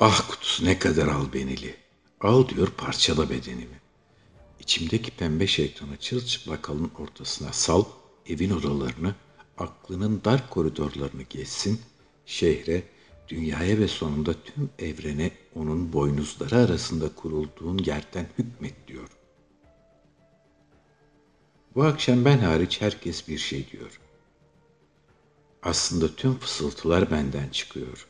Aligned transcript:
Ah 0.00 0.28
kutusu 0.30 0.64
ne 0.64 0.78
kadar 0.78 1.08
albenili. 1.08 1.74
Al 2.20 2.48
diyor 2.48 2.68
parçala 2.76 3.30
bedenimi. 3.30 3.80
İçimdeki 4.60 5.10
pembe 5.10 5.46
şeytanı 5.46 5.96
çırılçıplak 5.96 6.70
alın 6.70 6.90
ortasına 6.98 7.52
sal, 7.52 7.84
evin 8.26 8.50
odalarını, 8.50 9.14
aklının 9.58 10.20
dar 10.24 10.50
koridorlarını 10.50 11.22
geçsin, 11.22 11.80
şehre, 12.26 12.82
dünyaya 13.28 13.78
ve 13.78 13.88
sonunda 13.88 14.32
tüm 14.42 14.70
evrene 14.78 15.30
onun 15.54 15.92
boynuzları 15.92 16.56
arasında 16.56 17.14
kurulduğun 17.14 17.78
yerden 17.78 18.26
hükmet 18.38 18.88
diyor. 18.88 19.08
Bu 21.74 21.84
akşam 21.84 22.24
ben 22.24 22.38
hariç 22.38 22.80
herkes 22.80 23.28
bir 23.28 23.38
şey 23.38 23.70
diyor. 23.70 24.00
Aslında 25.62 26.16
tüm 26.16 26.38
fısıltılar 26.38 27.10
benden 27.10 27.48
çıkıyor. 27.48 28.06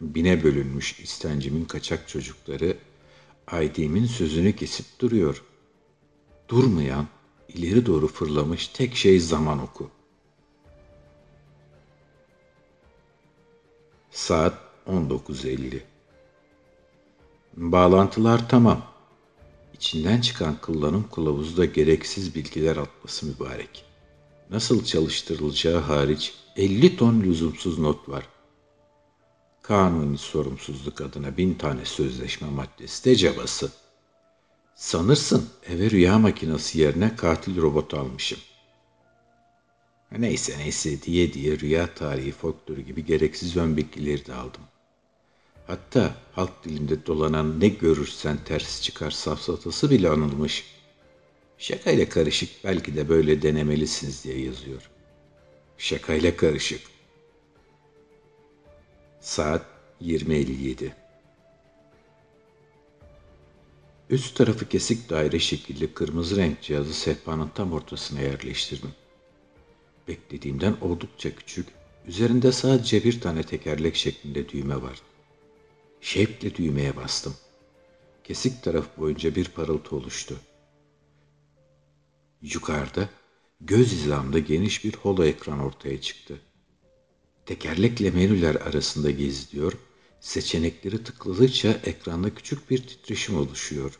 Bine 0.00 0.42
bölünmüş 0.42 1.00
istencimin 1.00 1.64
kaçak 1.64 2.08
çocukları 2.08 2.76
Aydi'min 3.46 4.06
sözünü 4.06 4.56
kesip 4.56 4.86
duruyor. 5.00 5.42
Durmayan, 6.48 7.06
ileri 7.48 7.86
doğru 7.86 8.08
fırlamış 8.08 8.68
tek 8.68 8.96
şey 8.96 9.20
zaman 9.20 9.62
oku. 9.62 9.90
Saat 14.10 14.54
19.50 14.86 15.80
Bağlantılar 17.56 18.48
tamam. 18.48 18.82
İçinden 19.74 20.20
çıkan 20.20 20.60
kullanım 20.60 21.08
kılavuzda 21.14 21.64
gereksiz 21.64 22.34
bilgiler 22.34 22.76
atması 22.76 23.26
mübarek. 23.26 23.84
Nasıl 24.50 24.84
çalıştırılacağı 24.84 25.80
hariç 25.80 26.34
50 26.56 26.96
ton 26.96 27.20
lüzumsuz 27.20 27.78
not 27.78 28.08
var. 28.08 28.35
Kanuni 29.68 30.18
sorumsuzluk 30.18 31.00
adına 31.00 31.36
bin 31.36 31.54
tane 31.54 31.84
sözleşme 31.84 32.48
maddesi 32.48 33.04
de 33.04 33.16
cabası. 33.16 33.72
Sanırsın 34.74 35.48
eve 35.68 35.90
rüya 35.90 36.18
makinesi 36.18 36.80
yerine 36.80 37.16
katil 37.16 37.62
robot 37.62 37.94
almışım. 37.94 38.38
Neyse 40.18 40.58
neyse 40.58 41.02
diye 41.02 41.32
diye 41.32 41.58
rüya 41.58 41.94
tarihi 41.94 42.32
folkloru 42.32 42.80
gibi 42.80 43.04
gereksiz 43.04 43.56
ön 43.56 43.76
bilgileri 43.76 44.26
de 44.26 44.34
aldım. 44.34 44.62
Hatta 45.66 46.14
halk 46.32 46.64
dilinde 46.64 47.06
dolanan 47.06 47.60
ne 47.60 47.68
görürsen 47.68 48.38
ters 48.44 48.82
çıkar 48.82 49.10
safsatası 49.10 49.90
bile 49.90 50.08
anılmış. 50.08 50.64
Şakayla 51.58 52.08
karışık 52.08 52.64
belki 52.64 52.96
de 52.96 53.08
böyle 53.08 53.42
denemelisiniz 53.42 54.24
diye 54.24 54.40
yazıyor. 54.40 54.90
Şakayla 55.78 56.36
karışık. 56.36 56.95
Saat 59.26 59.66
20.57 60.02 60.90
Üst 64.10 64.36
tarafı 64.36 64.68
kesik 64.68 65.10
daire 65.10 65.38
şekilli 65.38 65.94
kırmızı 65.94 66.36
renk 66.36 66.62
cihazı 66.62 66.94
sehpanın 66.94 67.48
tam 67.48 67.72
ortasına 67.72 68.20
yerleştirdim. 68.20 68.90
Beklediğimden 70.08 70.76
oldukça 70.80 71.36
küçük, 71.36 71.68
üzerinde 72.06 72.52
sadece 72.52 73.04
bir 73.04 73.20
tane 73.20 73.42
tekerlek 73.42 73.96
şeklinde 73.96 74.48
düğme 74.48 74.82
var. 74.82 75.02
Şevkle 76.00 76.54
düğmeye 76.54 76.96
bastım. 76.96 77.34
Kesik 78.24 78.62
taraf 78.62 78.98
boyunca 78.98 79.34
bir 79.34 79.48
parıltı 79.48 79.96
oluştu. 79.96 80.36
Yukarıda, 82.42 83.08
göz 83.60 83.92
hizamda 83.92 84.38
geniş 84.38 84.84
bir 84.84 84.94
holo 84.94 85.24
ekran 85.24 85.60
ortaya 85.60 86.00
çıktı. 86.00 86.40
Tekerlekle 87.46 88.10
menüler 88.10 88.54
arasında 88.54 89.10
geziliyor, 89.10 89.72
seçenekleri 90.20 91.04
tıkladıkça 91.04 91.68
ekranda 91.84 92.34
küçük 92.34 92.70
bir 92.70 92.78
titreşim 92.78 93.38
oluşuyor. 93.38 93.98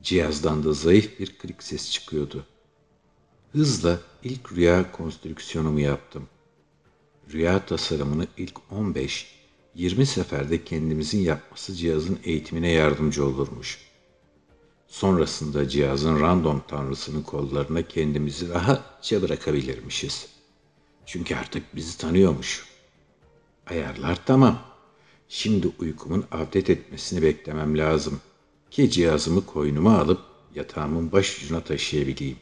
Cihazdan 0.00 0.64
da 0.64 0.72
zayıf 0.72 1.20
bir 1.20 1.38
klik 1.38 1.62
ses 1.62 1.90
çıkıyordu. 1.90 2.46
Hızla 3.52 4.00
ilk 4.24 4.52
rüya 4.52 4.92
konstrüksiyonumu 4.92 5.80
yaptım. 5.80 6.28
Rüya 7.32 7.66
tasarımını 7.66 8.26
ilk 8.36 8.54
15-20 9.76 10.06
seferde 10.06 10.64
kendimizin 10.64 11.20
yapması 11.20 11.74
cihazın 11.74 12.18
eğitimine 12.24 12.68
yardımcı 12.68 13.26
olurmuş. 13.26 13.78
Sonrasında 14.88 15.68
cihazın 15.68 16.20
random 16.20 16.62
tanrısının 16.68 17.22
kollarına 17.22 17.82
kendimizi 17.82 18.48
rahatça 18.48 19.22
bırakabilirmişiz. 19.22 20.41
Çünkü 21.06 21.34
artık 21.34 21.76
bizi 21.76 21.98
tanıyormuş. 21.98 22.66
Ayarlar 23.66 24.26
tamam. 24.26 24.62
Şimdi 25.28 25.70
uykumun 25.78 26.24
avdet 26.32 26.70
etmesini 26.70 27.22
beklemem 27.22 27.78
lazım 27.78 28.20
ki 28.70 28.90
cihazımı 28.90 29.46
koynuma 29.46 29.98
alıp 29.98 30.20
yatağımın 30.54 31.12
baş 31.12 31.38
ucuna 31.38 31.60
taşıyabileyim. 31.60 32.38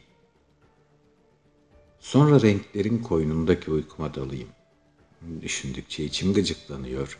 Sonra 1.99 2.41
renklerin 2.41 2.97
koynundaki 2.97 3.71
uykuma 3.71 4.13
dalayım. 4.13 4.49
Düşündükçe 5.41 6.03
içim 6.03 6.33
gıcıklanıyor. 6.33 7.19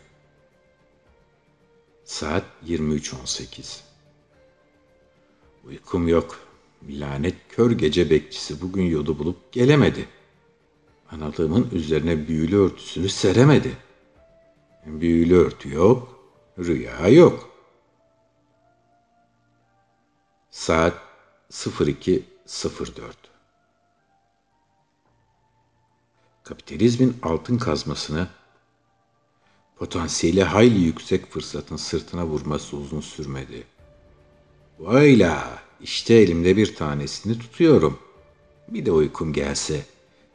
Saat 2.03 2.44
23.18 2.68 3.79
Uykum 5.63 6.08
yok. 6.08 6.47
Lanet 6.90 7.35
kör 7.50 7.72
gece 7.72 8.09
bekçisi 8.09 8.62
bugün 8.62 8.84
yolu 8.84 9.19
bulup 9.19 9.52
gelemedi. 9.52 10.08
Analığımın 11.12 11.70
üzerine 11.72 12.28
büyülü 12.28 12.58
örtüsünü 12.58 13.10
seremedi. 13.10 13.78
Büyülü 14.86 15.38
örtü 15.38 15.74
yok, 15.74 16.20
rüya 16.60 17.08
yok. 17.08 17.50
Saat 20.52 20.94
02.04 21.52 23.22
kapitalizmin 26.44 27.18
altın 27.24 27.58
kazmasını, 27.58 28.28
potansiyeli 29.76 30.44
hayli 30.44 30.80
yüksek 30.80 31.32
fırsatın 31.32 31.76
sırtına 31.76 32.26
vurması 32.26 32.78
uzun 32.78 33.02
sürmedi. 33.02 33.64
Vayla, 34.80 35.60
işte 35.82 36.14
elimde 36.14 36.58
bir 36.58 36.76
tanesini 36.76 37.40
tutuyorum. 37.40 38.00
Bir 38.68 38.86
de 38.86 38.92
uykum 38.92 39.34
gelse, 39.34 39.86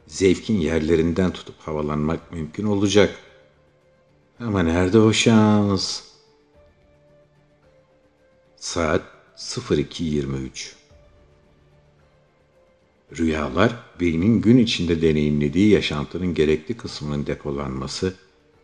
zevkin 0.07 0.59
yerlerinden 0.59 1.31
tutup 1.31 1.59
havalanmak 1.59 2.31
mümkün 2.33 2.65
olacak. 2.65 3.15
Ama 4.39 4.63
nerede 4.63 4.99
o 4.99 5.13
şans? 5.13 6.01
Saat 8.55 9.01
02.23 9.37 10.73
Rüyalar, 13.17 13.75
beynin 13.99 14.41
gün 14.41 14.57
içinde 14.57 15.01
deneyimlediği 15.01 15.69
yaşantının 15.69 16.33
gerekli 16.33 16.77
kısmının 16.77 17.27
depolanması, 17.27 18.13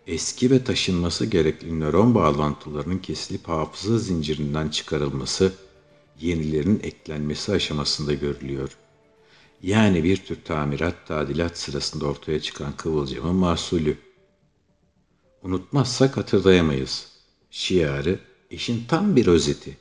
eski 0.07 0.51
ve 0.51 0.63
taşınması 0.63 1.25
gerekli 1.25 1.79
nöron 1.79 2.15
bağlantılarının 2.15 2.97
kesilip 2.97 3.47
hafıza 3.47 3.97
zincirinden 3.97 4.69
çıkarılması, 4.69 5.53
yenilerinin 6.19 6.79
eklenmesi 6.83 7.51
aşamasında 7.51 8.13
görülüyor. 8.13 8.77
Yani 9.63 10.03
bir 10.03 10.17
tür 10.17 10.43
tamirat, 10.43 11.07
tadilat 11.07 11.57
sırasında 11.57 12.05
ortaya 12.05 12.39
çıkan 12.39 12.77
kıvılcımın 12.77 13.35
mahsulü. 13.35 13.97
Unutmazsak 15.43 16.17
hatırlayamayız. 16.17 17.11
Şiarı, 17.51 18.19
işin 18.49 18.85
tam 18.87 19.15
bir 19.15 19.27
özeti. 19.27 19.77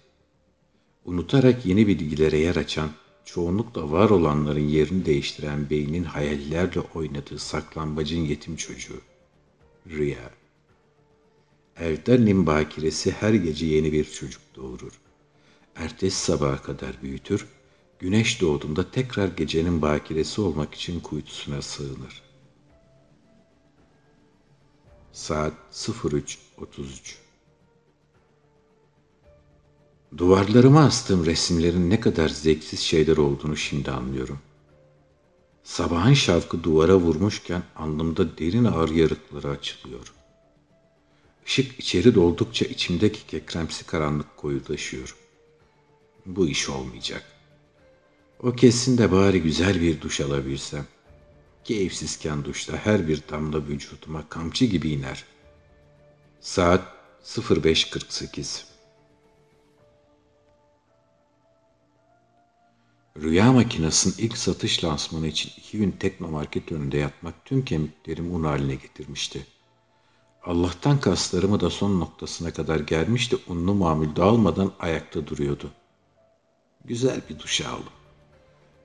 Unutarak 1.05 1.67
yeni 1.67 1.87
bilgilere 1.87 2.39
yer 2.39 2.57
açan, 2.57 2.91
çoğunlukla 3.25 3.91
var 3.91 4.11
olanların 4.11 4.69
yerini 4.69 5.07
değiştiren 5.07 5.71
beynin 5.71 6.05
hayallerle 6.05 6.81
oynadığı 6.81 7.39
saklambacın 7.39 8.21
yetim 8.21 8.57
çocuğu. 8.57 9.01
Rüya. 9.87 10.31
Evden 11.77 12.47
bakiresi 12.47 13.11
her 13.11 13.35
gece 13.35 13.67
yeni 13.67 13.93
bir 13.93 14.05
çocuk 14.05 14.43
doğurur. 14.57 15.01
Ertesi 15.77 16.25
sabaha 16.25 16.63
kadar 16.63 17.03
büyütür, 17.03 17.47
güneş 18.03 18.41
doğduğunda 18.41 18.91
tekrar 18.91 19.29
gecenin 19.29 19.83
bakiresi 19.83 20.41
olmak 20.41 20.75
için 20.75 21.01
kuytusuna 21.01 21.63
sığınır. 21.63 22.23
Saat 25.13 25.53
03.33 25.73 27.15
Duvarlarıma 30.17 30.85
astığım 30.85 31.27
resimlerin 31.27 31.91
ne 31.91 32.01
kadar 32.01 32.29
zevksiz 32.29 32.81
şeyler 32.81 33.17
olduğunu 33.17 33.57
şimdi 33.57 33.91
anlıyorum. 33.91 34.39
Sabahın 35.65 36.15
şavkı 36.15 36.65
duvara 36.65 36.97
vurmuşken 36.97 37.63
alnımda 37.77 38.39
derin 38.39 38.65
ağır 38.65 38.91
yarıkları 38.91 39.49
açılıyor. 39.49 40.15
Işık 41.47 41.81
içeri 41.81 42.15
doldukça 42.15 42.65
içimdeki 42.65 43.27
kekremsi 43.27 43.87
karanlık 43.87 44.37
koyulaşıyor. 44.37 45.17
Bu 46.27 46.49
iş 46.49 46.69
olmayacak. 46.69 47.32
O 48.43 48.53
kesin 48.53 48.99
de 48.99 49.13
bari 49.13 49.43
güzel 49.43 49.81
bir 49.81 50.01
duş 50.01 50.21
alabilsem. 50.21 50.87
Keyifsizken 51.65 52.45
duşta 52.45 52.77
her 52.77 53.09
bir 53.09 53.23
damla 53.31 53.67
vücuduma 53.67 54.29
kamçı 54.29 54.65
gibi 54.65 54.91
iner. 54.91 55.25
Saat 56.41 56.83
0548 57.51 58.67
Rüya 63.21 63.53
makinesinin 63.53 64.15
ilk 64.19 64.39
satış 64.39 64.85
lansmanı 64.85 65.27
için 65.27 65.51
iki 65.57 65.79
gün 65.79 65.91
teknomarket 65.91 66.73
önünde 66.73 66.99
yatmak 66.99 67.45
tüm 67.45 67.65
kemiklerimi 67.65 68.35
un 68.35 68.45
haline 68.45 68.75
getirmişti. 68.75 69.47
Allah'tan 70.45 71.01
kaslarımı 71.01 71.61
da 71.61 71.71
son 71.71 72.01
noktasına 72.01 72.53
kadar 72.53 72.81
gelmişti 72.81 73.37
unlu 73.49 73.75
mamul 73.75 74.17
dağılmadan 74.17 74.73
ayakta 74.81 75.27
duruyordu. 75.27 75.71
Güzel 76.85 77.21
bir 77.31 77.39
duş 77.39 77.61
aldım. 77.61 78.02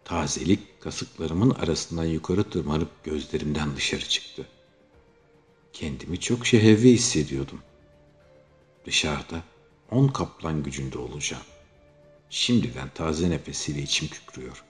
Tazelik 0.07 0.81
kasıklarımın 0.81 1.49
arasından 1.49 2.05
yukarı 2.05 2.49
tırmanıp 2.49 3.03
gözlerimden 3.03 3.75
dışarı 3.75 4.09
çıktı. 4.09 4.45
Kendimi 5.73 6.19
çok 6.19 6.45
şehevli 6.45 6.91
hissediyordum. 6.91 7.61
Dışarıda 8.85 9.43
on 9.91 10.07
kaplan 10.07 10.63
gücünde 10.63 10.97
olacağım. 10.97 11.43
Şimdiden 12.29 12.89
taze 12.89 13.29
nefesiyle 13.29 13.81
içim 13.81 14.07
kükrüyor. 14.07 14.63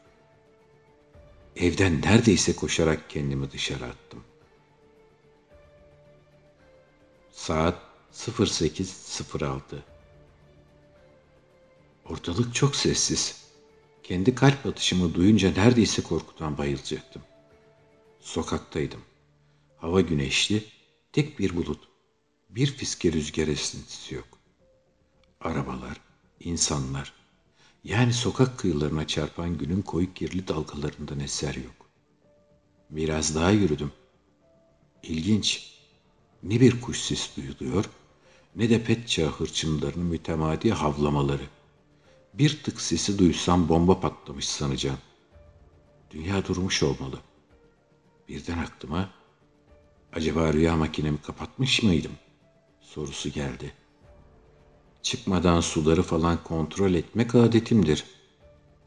Evden 1.55 2.01
neredeyse 2.01 2.55
koşarak 2.55 3.09
kendimi 3.09 3.51
dışarı 3.51 3.85
attım. 3.85 4.23
Saat 7.31 7.75
08.06 8.13 9.59
Ortalık 12.05 12.55
çok 12.55 12.75
sessiz. 12.75 13.46
Kendi 14.07 14.35
kalp 14.35 14.65
atışımı 14.65 15.13
duyunca 15.13 15.51
neredeyse 15.51 16.01
korkudan 16.01 16.57
bayılacaktım. 16.57 17.21
Sokaktaydım. 18.19 19.01
Hava 19.77 20.01
güneşli, 20.01 20.63
tek 21.13 21.39
bir 21.39 21.55
bulut. 21.55 21.87
Bir 22.49 22.67
fiske 22.67 23.11
rüzgar 23.11 23.47
esintisi 23.47 24.15
yok. 24.15 24.27
Arabalar, 25.41 26.01
insanlar, 26.39 27.13
yani 27.83 28.13
sokak 28.13 28.59
kıyılarına 28.59 29.07
çarpan 29.07 29.57
günün 29.57 29.81
koyu 29.81 30.13
kirli 30.13 30.47
dalgalarından 30.47 31.19
eser 31.19 31.55
yok. 31.55 31.89
Biraz 32.89 33.35
daha 33.35 33.51
yürüdüm. 33.51 33.91
İlginç. 35.03 35.73
Ne 36.43 36.61
bir 36.61 36.81
kuş 36.81 36.99
sesi 36.99 37.41
duyuluyor, 37.41 37.85
ne 38.55 38.69
de 38.69 38.83
pet 38.83 39.07
çağ 39.07 39.27
hırçınlarının 39.27 40.05
mütemadi 40.05 40.71
havlamaları. 40.71 41.56
Bir 42.33 42.63
tık 42.63 42.81
sesi 42.81 43.19
duysam 43.19 43.69
bomba 43.69 43.99
patlamış 43.99 44.47
sanacağım. 44.47 44.99
Dünya 46.11 46.45
durmuş 46.45 46.83
olmalı. 46.83 47.19
Birden 48.29 48.57
aklıma 48.57 49.09
acaba 50.13 50.53
rüya 50.53 50.75
makinemi 50.75 51.21
kapatmış 51.21 51.83
mıydım 51.83 52.11
sorusu 52.81 53.29
geldi. 53.29 53.73
Çıkmadan 55.01 55.61
suları 55.61 56.03
falan 56.03 56.43
kontrol 56.43 56.93
etmek 56.93 57.35
adetimdir. 57.35 58.05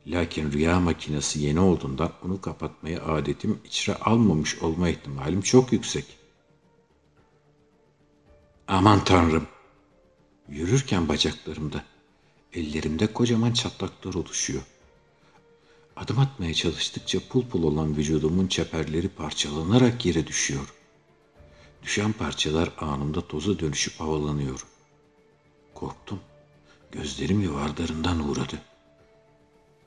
Lakin 0.06 0.52
rüya 0.52 0.80
makinesi 0.80 1.40
yeni 1.40 1.60
olduğundan 1.60 2.12
onu 2.24 2.40
kapatmaya 2.40 3.04
adetim 3.04 3.60
içre 3.64 3.94
almamış 3.94 4.62
olma 4.62 4.88
ihtimalim 4.88 5.40
çok 5.40 5.72
yüksek. 5.72 6.04
Aman 8.68 9.04
tanrım! 9.04 9.46
Yürürken 10.48 11.08
bacaklarımda 11.08 11.84
Ellerimde 12.54 13.12
kocaman 13.12 13.52
çatlaklar 13.52 14.14
oluşuyor. 14.14 14.62
Adım 15.96 16.18
atmaya 16.18 16.54
çalıştıkça 16.54 17.18
pul 17.28 17.46
pul 17.46 17.62
olan 17.62 17.96
vücudumun 17.96 18.46
çeperleri 18.46 19.08
parçalanarak 19.08 20.06
yere 20.06 20.26
düşüyor. 20.26 20.74
Düşen 21.82 22.12
parçalar 22.12 22.72
anında 22.78 23.28
toza 23.28 23.58
dönüşüp 23.58 24.00
havalanıyor. 24.00 24.66
Korktum. 25.74 26.20
Gözlerim 26.92 27.40
yuvarlarından 27.40 28.28
uğradı. 28.28 28.62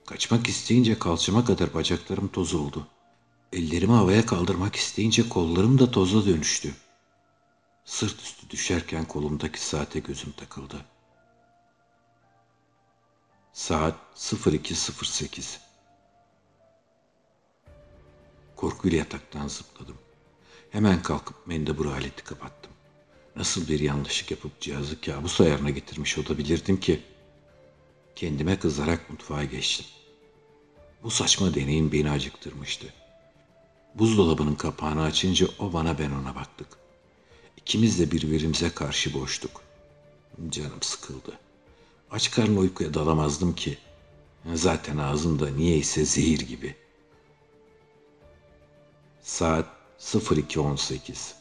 Kaçmak 0.06 0.48
isteyince 0.48 1.00
kalçama 1.00 1.46
kadar 1.46 1.74
bacaklarım 1.74 2.28
toz 2.28 2.54
oldu. 2.54 2.88
Ellerimi 3.54 3.94
havaya 3.94 4.26
kaldırmak 4.26 4.76
isteyince 4.76 5.30
kollarım 5.30 5.80
da 5.80 5.92
toza 5.92 6.26
dönüştü. 6.26 6.76
Sırt 7.86 8.22
üstü 8.22 8.50
düşerken 8.50 9.06
kolumdaki 9.06 9.66
saate 9.66 10.00
gözüm 10.00 10.32
takıldı. 10.32 10.86
Saat 13.54 13.96
02.08 14.16 15.58
Korkuyla 18.56 18.98
yataktan 18.98 19.48
zıpladım. 19.48 19.98
Hemen 20.70 21.02
kalkıp 21.02 21.48
mendebur 21.48 21.86
aleti 21.86 22.24
kapattım. 22.24 22.72
Nasıl 23.36 23.68
bir 23.68 23.80
yanlışlık 23.80 24.32
yapıp 24.32 24.62
cihazı 24.62 25.02
kabus 25.02 25.42
ayarına 25.42 25.70
getirmiş 25.70 26.18
olabilirdim 26.18 26.80
ki? 26.80 27.02
Kendime 28.16 28.60
kızarak 28.60 29.10
mutfağa 29.10 29.44
geçtim. 29.44 29.86
Bu 31.04 31.12
saçma 31.12 31.56
deneyim 31.56 31.92
beni 31.92 32.10
acıktırmıştı. 32.10 32.94
Buzdolabının 33.96 34.56
kapağını 34.56 35.04
açınca 35.04 35.48
o 35.60 35.74
bana 35.74 36.00
ben 36.00 36.12
ona 36.12 36.36
baktık. 36.36 36.68
İkimiz 37.58 38.00
de 38.00 38.12
birbirimize 38.12 38.70
karşı 38.70 39.14
boştuk. 39.14 39.62
Canım 40.50 40.82
sıkıldı. 40.82 41.43
Aç 42.14 42.32
karnı 42.32 42.60
uykuya 42.60 42.94
dalamazdım 42.94 43.56
ki. 43.56 43.78
Zaten 44.54 44.98
ağzımda 44.98 45.50
niyeyse 45.50 46.06
zehir 46.06 46.40
gibi. 46.40 46.76
Saat 49.22 49.68
02.18 50.00 51.34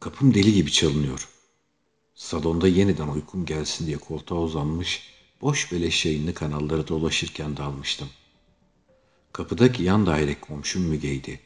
Kapım 0.00 0.34
deli 0.34 0.52
gibi 0.52 0.72
çalınıyor. 0.72 1.28
Salonda 2.14 2.68
yeniden 2.68 3.08
uykum 3.08 3.44
gelsin 3.46 3.86
diye 3.86 3.98
koltuğa 3.98 4.38
uzanmış, 4.38 5.12
boş 5.40 5.72
beleş 5.72 6.06
yayınlı 6.06 6.34
kanalları 6.34 6.88
dolaşırken 6.88 7.56
dalmıştım. 7.56 8.08
Kapıdaki 9.32 9.82
yan 9.82 10.06
daire 10.06 10.40
komşum 10.40 10.82
Müge'ydi. 10.82 11.40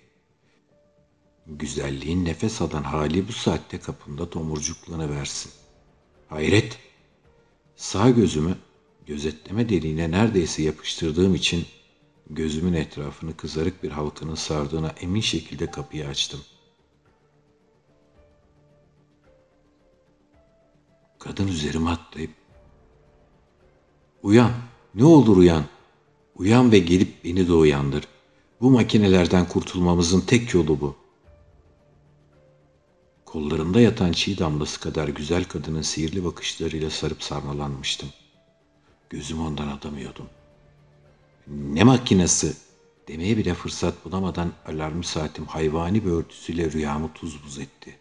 Güzelliğin 1.46 2.24
nefes 2.24 2.62
alan 2.62 2.82
hali 2.82 3.28
bu 3.28 3.32
saatte 3.32 3.80
kapımda 3.80 4.32
versin. 5.10 5.52
Hayret! 6.28 6.78
Sağ 7.76 8.10
gözümü 8.10 8.56
gözetleme 9.06 9.68
deliğine 9.68 10.10
neredeyse 10.10 10.62
yapıştırdığım 10.62 11.34
için 11.34 11.66
gözümün 12.30 12.72
etrafını 12.72 13.36
kızarık 13.36 13.82
bir 13.82 13.90
halkının 13.90 14.34
sardığına 14.34 14.94
emin 15.00 15.20
şekilde 15.20 15.70
kapıyı 15.70 16.08
açtım. 16.08 16.40
Kadın 21.18 21.48
üzerime 21.48 21.90
atlayıp 21.90 22.30
Uyan, 24.22 24.52
ne 24.94 25.04
olur 25.04 25.36
uyan. 25.36 25.64
Uyan 26.36 26.72
ve 26.72 26.78
gelip 26.78 27.24
beni 27.24 27.48
de 27.48 27.52
uyandır. 27.52 28.08
Bu 28.60 28.70
makinelerden 28.70 29.48
kurtulmamızın 29.48 30.20
tek 30.20 30.54
yolu 30.54 30.80
bu.'' 30.80 31.05
Kollarında 33.36 33.80
yatan 33.80 34.12
çiğ 34.12 34.38
damlası 34.38 34.80
kadar 34.80 35.08
güzel 35.08 35.44
kadının 35.44 35.82
sihirli 35.82 36.24
bakışlarıyla 36.24 36.90
sarıp 36.90 37.22
sarmalanmıştım. 37.22 38.08
Gözümü 39.10 39.42
ondan 39.42 39.68
adamıyordum. 39.68 40.26
Ne 41.46 41.84
makinesi 41.84 42.56
demeye 43.08 43.36
bile 43.36 43.54
fırsat 43.54 44.04
bulamadan 44.04 44.52
alarm 44.66 45.02
saatim 45.02 45.46
hayvani 45.46 46.04
bir 46.04 46.10
örtüsüyle 46.10 46.72
rüyamı 46.72 47.12
tuz 47.12 47.44
buz 47.44 47.58
etti. 47.58 47.98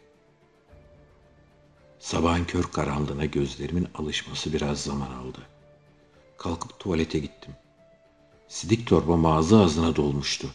Sabahın 2.00 2.46
kör 2.46 2.64
karanlığına 2.64 3.26
gözlerimin 3.26 3.88
alışması 3.96 4.54
biraz 4.54 4.82
zaman 4.82 5.12
aldı. 5.12 5.42
Kalkıp 6.38 6.80
tuvalete 6.80 7.20
gittim. 7.20 7.54
Sidik 8.48 8.88
torba 8.88 9.36
ağzı 9.36 9.60
ağzına 9.60 9.96
dolmuştu. 9.96 10.48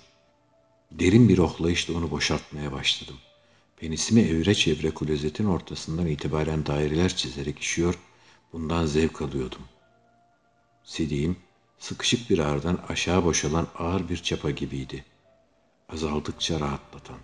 Derin 0.93 1.29
bir 1.29 1.39
ohlayışla 1.39 1.95
onu 1.95 2.11
boşaltmaya 2.11 2.73
başladım. 2.73 3.17
Penisimi 3.81 4.21
evre 4.21 4.55
çevre 4.55 4.91
klozetin 4.91 5.45
ortasından 5.45 6.07
itibaren 6.07 6.67
daireler 6.67 7.17
çizerek 7.17 7.59
işiyor, 7.59 7.99
bundan 8.53 8.87
zevk 8.87 9.23
alıyordum. 9.23 9.63
Sidiğim, 10.85 11.37
sıkışık 11.79 12.31
bir 12.31 12.39
ağırdan 12.39 12.85
aşağı 12.89 13.25
boşalan 13.25 13.67
ağır 13.79 14.09
bir 14.09 14.17
çapa 14.17 14.51
gibiydi. 14.51 15.05
Azaldıkça 15.89 16.61
rahatlatan. 16.61 17.19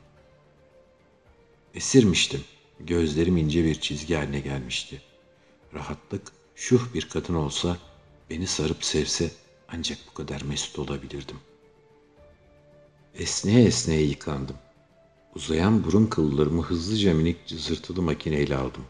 Esirmiştim. 1.75 2.45
Gözlerim 2.81 3.37
ince 3.37 3.65
bir 3.65 3.81
çizgi 3.81 4.15
haline 4.15 4.41
gelmişti. 4.41 5.03
Rahatlık, 5.75 6.33
şuh 6.55 6.95
bir 6.95 7.09
kadın 7.09 7.35
olsa, 7.35 7.79
beni 8.31 8.47
sarıp 8.47 8.85
sevse 8.85 9.31
ancak 9.69 9.99
bu 10.11 10.15
kadar 10.15 10.43
mesut 10.43 10.79
olabilirdim. 10.79 11.39
Esneye 13.15 13.65
esneye 13.65 14.03
yıkandım. 14.03 14.57
Uzayan 15.37 15.85
burun 15.85 16.07
kıllarımı 16.07 16.63
hızlıca 16.63 17.15
minik 17.15 17.47
cızırtılı 17.47 18.03
makineyle 18.03 18.57
aldım. 18.57 18.85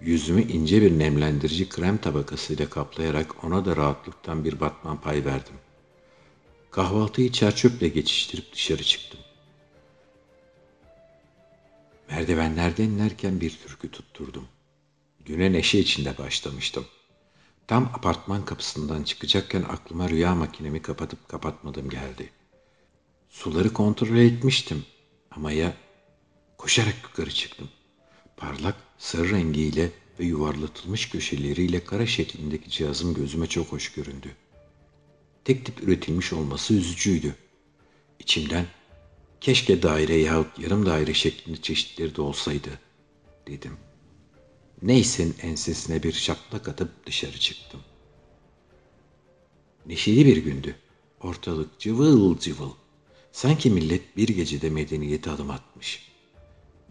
Yüzümü 0.00 0.42
ince 0.42 0.82
bir 0.82 0.98
nemlendirici 0.98 1.68
krem 1.68 1.96
tabakasıyla 1.96 2.70
kaplayarak 2.70 3.44
ona 3.44 3.64
da 3.64 3.76
rahatlıktan 3.76 4.44
bir 4.44 4.60
batman 4.60 5.00
pay 5.00 5.24
verdim. 5.24 5.54
Kahvaltıyı 6.70 7.32
çerçöple 7.32 7.88
geçiştirip 7.88 8.52
dışarı 8.52 8.82
çıktım. 8.82 9.20
Merdivenlerden 12.10 12.84
inerken 12.84 13.40
bir 13.40 13.58
türkü 13.66 13.90
tutturdum. 13.90 14.48
Güne 15.24 15.52
neşe 15.52 15.78
içinde 15.78 16.18
başlamıştım. 16.18 16.86
Tam 17.66 17.84
apartman 17.84 18.44
kapısından 18.44 19.02
çıkacakken 19.02 19.62
aklıma 19.62 20.08
rüya 20.08 20.34
makinemi 20.34 20.82
kapatıp 20.82 21.28
kapatmadım 21.28 21.90
geldi. 21.90 22.30
Suları 23.28 23.72
kontrol 23.72 24.16
etmiştim 24.16 24.84
ama 25.30 25.52
ya 25.52 25.76
koşarak 26.58 26.96
yukarı 27.02 27.30
çıktım. 27.30 27.68
Parlak 28.36 28.76
sarı 28.98 29.30
rengiyle 29.30 29.90
ve 30.20 30.24
yuvarlatılmış 30.24 31.08
köşeleriyle 31.08 31.84
kara 31.84 32.06
şeklindeki 32.06 32.70
cihazım 32.70 33.14
gözüme 33.14 33.46
çok 33.46 33.72
hoş 33.72 33.92
göründü. 33.92 34.28
Tek 35.44 35.66
tip 35.66 35.82
üretilmiş 35.82 36.32
olması 36.32 36.74
üzücüydü. 36.74 37.34
İçimden 38.18 38.66
keşke 39.40 39.82
daire 39.82 40.16
yahut 40.16 40.58
yarım 40.58 40.86
daire 40.86 41.14
şeklinde 41.14 41.62
çeşitleri 41.62 42.16
de 42.16 42.22
olsaydı 42.22 42.70
dedim. 43.46 43.76
Neyse'nin 44.82 45.34
ensesine 45.42 46.02
bir 46.02 46.12
şaplak 46.12 46.68
atıp 46.68 47.06
dışarı 47.06 47.38
çıktım. 47.38 47.80
Neşeli 49.86 50.26
bir 50.26 50.36
gündü. 50.36 50.76
Ortalık 51.20 51.78
cıvıl 51.78 52.38
cıvıl. 52.38 52.70
Sanki 53.38 53.70
millet 53.70 54.16
bir 54.16 54.28
gecede 54.28 54.70
medeniyete 54.70 55.30
adım 55.30 55.50
atmış. 55.50 56.12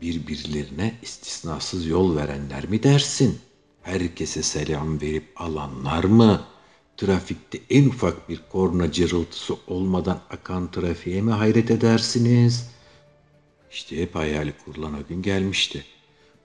Birbirlerine 0.02 0.96
istisnasız 1.02 1.88
yol 1.88 2.16
verenler 2.16 2.70
mi 2.70 2.84
dersin? 2.84 3.40
Herkese 3.82 4.44
selam 4.44 5.02
verip 5.02 5.42
alanlar 5.42 6.04
mı? 6.04 6.42
Trafikte 6.98 7.60
en 7.70 7.86
ufak 7.86 8.30
bir 8.30 8.42
korna 8.52 8.92
cırıltısı 8.92 9.56
olmadan 9.68 10.22
akan 10.30 10.72
trafiğe 10.72 11.22
mi 11.22 11.32
hayret 11.32 11.72
edersiniz? 11.72 12.70
İşte 13.72 14.02
hep 14.02 14.16
hayali 14.16 14.54
kurulan 14.66 14.94
o 14.94 15.08
gün 15.10 15.22
gelmişti. 15.22 15.86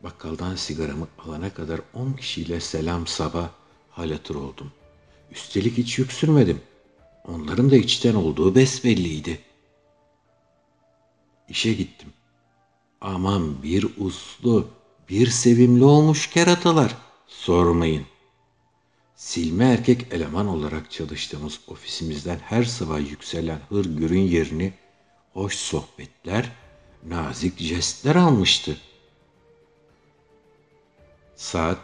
Bakkaldan 0.02 0.56
sigaramı 0.56 1.08
alana 1.18 1.54
kadar 1.54 1.80
on 1.94 2.12
kişiyle 2.12 2.60
selam 2.60 3.06
sabah 3.06 3.50
halatır 3.90 4.34
oldum. 4.34 4.72
Üstelik 5.30 5.78
hiç 5.78 5.98
yüksürmedim. 5.98 6.60
Onların 7.24 7.70
da 7.70 7.76
içten 7.76 8.14
olduğu 8.14 8.54
besbelliydi. 8.54 9.38
İşe 11.52 11.72
gittim. 11.72 12.12
Aman 13.00 13.62
bir 13.62 13.86
uslu, 13.98 14.68
bir 15.08 15.26
sevimli 15.26 15.84
olmuş 15.84 16.30
keratalar. 16.30 16.96
Sormayın. 17.26 18.06
Silme 19.16 19.64
erkek 19.64 20.06
eleman 20.12 20.48
olarak 20.48 20.90
çalıştığımız 20.90 21.60
ofisimizden 21.66 22.38
her 22.38 22.64
sabah 22.64 23.10
yükselen 23.10 23.60
hırgürün 23.68 24.20
yerini 24.20 24.72
hoş 25.32 25.54
sohbetler, 25.54 26.52
nazik 27.06 27.58
jestler 27.58 28.16
almıştı. 28.16 28.76
Saat 31.36 31.78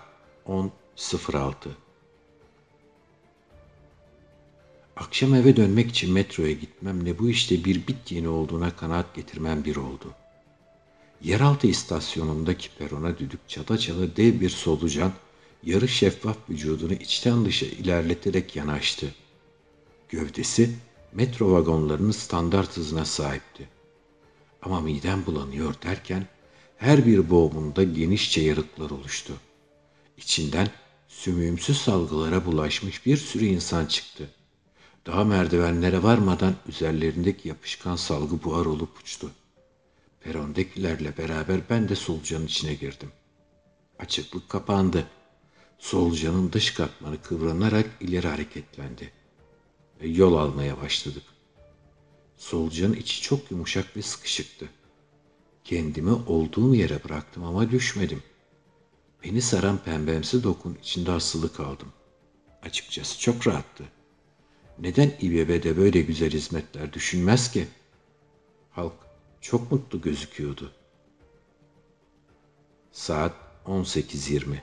10.06 0.46 1.68
Akşam 5.00 5.34
eve 5.34 5.56
dönmek 5.56 5.90
için 5.90 6.12
metroya 6.12 6.52
gitmem 6.52 7.04
ne 7.04 7.18
bu 7.18 7.30
işte 7.30 7.64
bir 7.64 7.86
bit 7.86 8.12
yeni 8.12 8.28
olduğuna 8.28 8.76
kanaat 8.76 9.14
getirmem 9.14 9.64
bir 9.64 9.76
oldu. 9.76 10.14
Yeraltı 11.22 11.66
istasyonundaki 11.66 12.68
perona 12.78 13.18
düdük 13.18 13.48
çata 13.48 13.78
çala 13.78 14.16
dev 14.16 14.40
bir 14.40 14.48
solucan 14.48 15.12
yarı 15.64 15.88
şeffaf 15.88 16.36
vücudunu 16.50 16.92
içten 16.92 17.44
dışa 17.44 17.66
ilerleterek 17.66 18.56
yanaştı. 18.56 19.14
Gövdesi 20.08 20.70
metro 21.12 21.52
vagonlarının 21.52 22.10
standart 22.10 22.76
hızına 22.76 23.04
sahipti. 23.04 23.68
Ama 24.62 24.80
midem 24.80 25.26
bulanıyor 25.26 25.74
derken 25.82 26.26
her 26.76 27.06
bir 27.06 27.30
boğumunda 27.30 27.84
genişçe 27.84 28.40
yarıklar 28.40 28.90
oluştu. 28.90 29.32
İçinden 30.16 30.68
sümüğümsüz 31.08 31.78
salgılara 31.78 32.46
bulaşmış 32.46 33.06
bir 33.06 33.16
sürü 33.16 33.44
insan 33.44 33.86
çıktı. 33.86 34.30
Daha 35.06 35.24
merdivenlere 35.24 36.02
varmadan 36.02 36.54
üzerlerindeki 36.68 37.48
yapışkan 37.48 37.96
salgı 37.96 38.42
buhar 38.44 38.66
olup 38.66 38.98
uçtu. 38.98 39.30
Perondakilerle 40.20 41.16
beraber 41.18 41.60
ben 41.70 41.88
de 41.88 41.94
solucanın 41.96 42.46
içine 42.46 42.74
girdim. 42.74 43.12
Açıklık 43.98 44.48
kapandı. 44.48 45.06
Solucanın 45.78 46.52
dış 46.52 46.70
katmanı 46.70 47.22
kıvranarak 47.22 47.86
ileri 48.00 48.28
hareketlendi. 48.28 49.12
Ve 50.00 50.08
yol 50.08 50.34
almaya 50.34 50.80
başladık. 50.80 51.22
Solucanın 52.36 52.94
içi 52.94 53.22
çok 53.22 53.50
yumuşak 53.50 53.96
ve 53.96 54.02
sıkışıktı. 54.02 54.68
Kendimi 55.64 56.12
olduğum 56.12 56.74
yere 56.74 57.04
bıraktım 57.04 57.44
ama 57.44 57.70
düşmedim. 57.70 58.22
Beni 59.24 59.42
saran 59.42 59.78
pembemsi 59.78 60.42
dokun 60.42 60.78
içinde 60.82 61.12
asılı 61.12 61.52
kaldım. 61.52 61.88
Açıkçası 62.62 63.20
çok 63.20 63.46
rahattı. 63.46 63.84
Neden 64.80 65.12
İBB'de 65.20 65.76
böyle 65.76 66.00
güzel 66.00 66.30
hizmetler 66.30 66.92
düşünmez 66.92 67.52
ki? 67.52 67.66
Halk 68.70 68.92
çok 69.40 69.73
mutlu 69.73 70.00
gözüküyordu. 70.00 70.73
Saat 72.92 73.32
18.20 73.66 74.56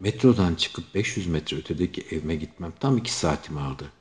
Metrodan 0.00 0.54
çıkıp 0.54 0.94
500 0.94 1.26
metre 1.26 1.56
ötedeki 1.56 2.06
evime 2.10 2.34
gitmem 2.34 2.72
tam 2.80 2.98
iki 2.98 3.12
saatimi 3.12 3.60
aldı. 3.60 3.92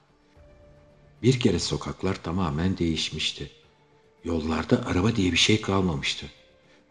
Bir 1.22 1.39
kere 1.39 1.60
sokaklar 1.60 2.24
tamamen 2.24 2.77
değişmişti. 2.77 3.51
Yollarda 4.24 4.86
araba 4.86 5.15
diye 5.15 5.31
bir 5.31 5.38
şey 5.38 5.62
kalmamıştı. 5.62 6.25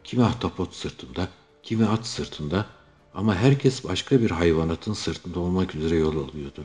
Kimi 0.05 0.25
ahtapot 0.25 0.75
sırtında, 0.75 1.29
kimi 1.63 1.87
at 1.87 2.07
sırtında 2.07 2.67
ama 3.15 3.37
herkes 3.37 3.85
başka 3.85 4.21
bir 4.21 4.31
hayvanatın 4.31 4.93
sırtında 4.93 5.41
olmak 5.41 5.75
üzere 5.75 5.97
yol 5.97 6.29
alıyordu. 6.29 6.65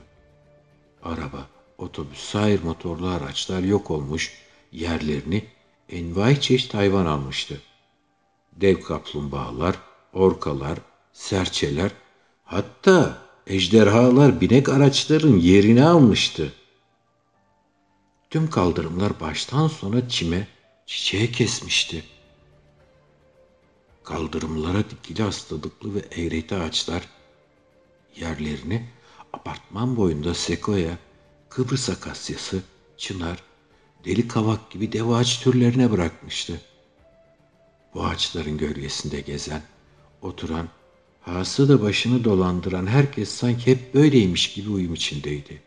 Araba, 1.04 1.48
otobüs, 1.77 2.20
sair 2.20 2.63
motorlu 2.63 3.08
araçlar 3.08 3.60
yok 3.60 3.92
olmuş, 3.92 4.34
yerlerini 4.72 5.46
envai 5.89 6.42
çeşit 6.42 6.74
hayvan 6.74 7.06
almıştı. 7.06 7.62
Dev 8.56 8.82
kaplumbağalar, 8.82 9.75
orkalar, 10.13 10.80
serçeler, 11.13 11.92
hatta 12.44 13.18
ejderhalar 13.48 14.42
binek 14.42 14.70
araçların 14.70 15.38
yerini 15.38 15.86
almıştı. 15.86 16.54
Tüm 18.30 18.50
kaldırımlar 18.50 19.20
baştan 19.20 19.68
sona 19.68 20.10
çime, 20.10 20.48
çiçeğe 20.86 21.32
kesmişti. 21.32 22.04
Kaldırımlara 24.08 24.84
dikili 24.90 25.24
hastalıklı 25.24 25.96
ve 25.96 26.00
eğreti 26.00 26.56
ağaçlar 26.56 27.10
yerlerini 28.16 28.90
apartman 29.34 29.98
boyunda 29.98 30.34
sekoya, 30.34 30.98
Kıbrıs 31.50 31.90
akasyası, 31.90 32.64
çınar, 32.98 33.44
deli 34.06 34.28
kavak 34.28 34.72
gibi 34.72 34.92
dev 34.92 35.10
ağaç 35.10 35.40
türlerine 35.40 35.92
bırakmıştı. 35.92 36.62
Bu 37.94 38.06
ağaçların 38.06 38.58
gölgesinde 38.58 39.22
gezen, 39.22 39.62
oturan, 40.22 40.70
hası 41.22 41.70
da 41.70 41.82
başını 41.82 42.24
dolandıran 42.24 42.88
herkes 42.88 43.30
sanki 43.30 43.72
hep 43.72 43.94
böyleymiş 43.94 44.54
gibi 44.54 44.70
uyum 44.70 44.94
içindeydi. 44.94 45.62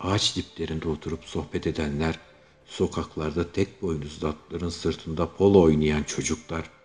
Ağaç 0.00 0.36
diplerinde 0.36 0.88
oturup 0.88 1.24
sohbet 1.24 1.66
edenler, 1.66 2.18
sokaklarda 2.66 3.52
tek 3.52 3.82
boynuzlu 3.82 4.28
atların 4.28 4.68
sırtında 4.68 5.36
polo 5.36 5.62
oynayan 5.62 6.02
çocuklar, 6.02 6.79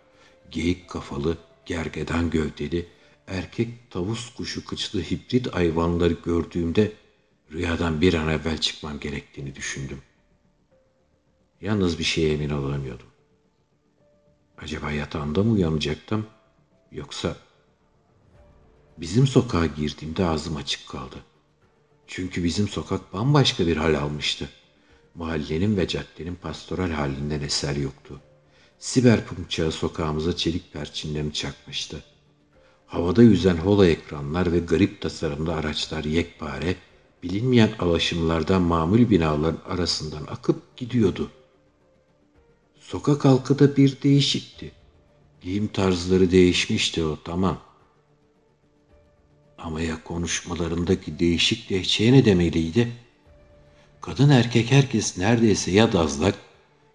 geyik 0.51 0.89
kafalı, 0.89 1.37
gergedan 1.65 2.29
gövdeli, 2.29 2.87
erkek 3.27 3.91
tavus 3.91 4.35
kuşu 4.35 4.65
kıçlı 4.65 5.01
hibrit 5.01 5.53
hayvanları 5.53 6.13
gördüğümde 6.13 6.91
rüyadan 7.51 8.01
bir 8.01 8.13
an 8.13 8.29
evvel 8.29 8.57
çıkmam 8.57 8.99
gerektiğini 8.99 9.55
düşündüm. 9.55 10.01
Yalnız 11.61 11.99
bir 11.99 12.03
şeye 12.03 12.33
emin 12.33 12.49
olamıyordum. 12.49 13.07
Acaba 14.57 14.91
yatağımda 14.91 15.43
mı 15.43 15.51
uyanacaktım 15.51 16.27
yoksa 16.91 17.37
bizim 18.97 19.27
sokağa 19.27 19.65
girdiğimde 19.65 20.25
ağzım 20.25 20.55
açık 20.55 20.87
kaldı. 20.87 21.15
Çünkü 22.07 22.43
bizim 22.43 22.67
sokak 22.67 23.13
bambaşka 23.13 23.67
bir 23.67 23.77
hal 23.77 23.93
almıştı. 23.93 24.49
Mahallenin 25.15 25.77
ve 25.77 25.87
caddenin 25.87 26.35
pastoral 26.35 26.91
halinden 26.91 27.41
eser 27.41 27.75
yoktu. 27.75 28.21
Siberpunk 28.79 29.49
çağı 29.49 29.71
sokağımıza 29.71 30.35
çelik 30.35 30.73
perçinlerini 30.73 31.33
çakmıştı. 31.33 32.03
Havada 32.87 33.23
yüzen 33.23 33.57
hola 33.57 33.87
ekranlar 33.87 34.51
ve 34.51 34.59
garip 34.59 35.01
tasarımlı 35.01 35.53
araçlar 35.53 36.03
yekpare, 36.03 36.75
bilinmeyen 37.23 37.71
alaşımlardan 37.79 38.61
mamul 38.61 39.09
binaların 39.09 39.61
arasından 39.65 40.23
akıp 40.27 40.77
gidiyordu. 40.77 41.31
Sokak 42.79 43.25
halkı 43.25 43.59
da 43.59 43.75
bir 43.77 44.01
değişikti. 44.01 44.71
Giyim 45.41 45.67
tarzları 45.67 46.31
değişmişti 46.31 47.03
o 47.03 47.17
tamam. 47.23 47.57
Ama 49.57 49.81
ya 49.81 50.03
konuşmalarındaki 50.03 51.19
değişik 51.19 51.71
lehçeye 51.71 52.13
ne 52.13 52.25
demeliydi? 52.25 52.91
Kadın 54.01 54.29
erkek 54.29 54.71
herkes 54.71 55.17
neredeyse 55.17 55.71
ya 55.71 55.93
dazlak 55.93 56.35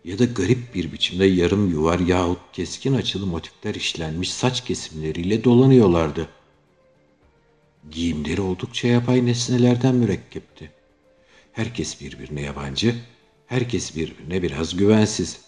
ya 0.05 0.19
da 0.19 0.25
garip 0.25 0.75
bir 0.75 0.93
biçimde 0.93 1.25
yarım 1.25 1.71
yuvar 1.71 1.99
yahut 1.99 2.39
keskin 2.53 2.95
açılı 2.95 3.27
motifler 3.27 3.75
işlenmiş 3.75 4.33
saç 4.33 4.65
kesimleriyle 4.65 5.45
dolanıyorlardı. 5.45 6.29
Giyimleri 7.91 8.41
oldukça 8.41 8.89
yapay 8.89 9.27
nesnelerden 9.27 9.95
mürekkepti. 9.95 10.73
Herkes 11.53 12.01
birbirine 12.01 12.41
yabancı, 12.41 12.95
herkes 13.47 13.97
birbirine 13.97 14.43
biraz 14.43 14.77
güvensiz. 14.77 15.41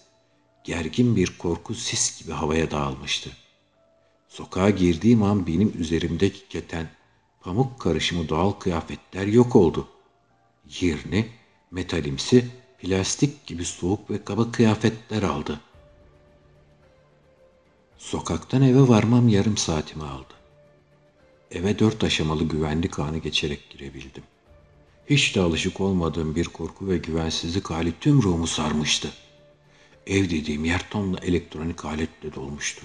Gergin 0.65 1.17
bir 1.17 1.39
korku 1.39 1.75
sis 1.75 2.23
gibi 2.23 2.33
havaya 2.33 2.71
dağılmıştı. 2.71 3.31
Sokağa 4.29 4.71
girdiğim 4.71 5.23
an 5.23 5.47
benim 5.47 5.73
üzerimdeki 5.79 6.49
keten, 6.49 6.91
pamuk 7.41 7.81
karışımı 7.81 8.29
doğal 8.29 8.51
kıyafetler 8.51 9.27
yok 9.27 9.57
oldu. 9.57 9.89
Yerini 10.81 11.29
metalimsi, 11.71 12.47
plastik 12.83 13.47
gibi 13.47 13.65
soğuk 13.65 14.11
ve 14.11 14.25
kaba 14.25 14.53
kıyafetler 14.53 15.23
aldı. 15.23 15.61
Sokaktan 17.99 18.63
eve 18.63 18.89
varmam 18.89 19.29
yarım 19.29 19.57
saatimi 19.57 20.05
aldı. 20.05 20.35
Eve 21.51 21.79
dört 21.79 22.05
aşamalı 22.05 22.45
güvenlik 22.45 22.99
anı 22.99 23.19
geçerek 23.19 23.71
girebildim. 23.71 24.23
Hiç 25.11 25.37
de 25.37 25.41
alışık 25.41 25.81
olmadığım 25.81 26.35
bir 26.35 26.45
korku 26.45 26.89
ve 26.89 26.99
güvensizlik 26.99 27.71
hali 27.71 27.93
tüm 28.01 28.23
ruhumu 28.23 28.47
sarmıştı. 28.47 29.13
Ev 30.07 30.25
dediğim 30.25 30.65
yer 30.65 30.91
tonla 30.91 31.19
elektronik 31.19 31.85
aletle 31.85 32.35
dolmuştu. 32.35 32.83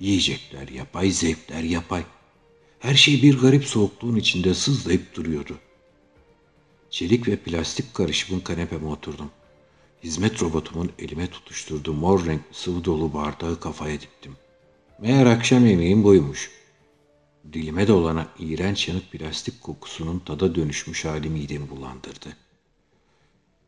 Yiyecekler 0.00 0.68
yapay, 0.68 1.10
zevkler 1.10 1.62
yapay. 1.62 2.02
Her 2.78 2.94
şey 2.94 3.22
bir 3.22 3.38
garip 3.38 3.64
soğukluğun 3.64 4.16
içinde 4.16 4.54
sızlayıp 4.54 5.14
duruyordu. 5.14 5.58
Çelik 6.94 7.28
ve 7.28 7.36
plastik 7.36 7.94
karışımın 7.94 8.40
kanepeme 8.40 8.88
oturdum. 8.88 9.30
Hizmet 10.04 10.42
robotumun 10.42 10.92
elime 10.98 11.26
tutuşturduğu 11.26 11.92
mor 11.92 12.26
renkli 12.26 12.54
sıvı 12.54 12.84
dolu 12.84 13.14
bardağı 13.14 13.60
kafaya 13.60 14.00
diktim. 14.00 14.36
Meğer 15.00 15.26
akşam 15.26 15.66
yemeğim 15.66 16.04
buymuş. 16.04 16.50
Dilime 17.52 17.88
dolana 17.88 18.28
iğrenç 18.38 18.88
yanık 18.88 19.12
plastik 19.12 19.60
kokusunun 19.60 20.18
tada 20.18 20.54
dönüşmüş 20.54 21.04
hali 21.04 21.30
midemi 21.30 21.70
bulandırdı. 21.70 22.36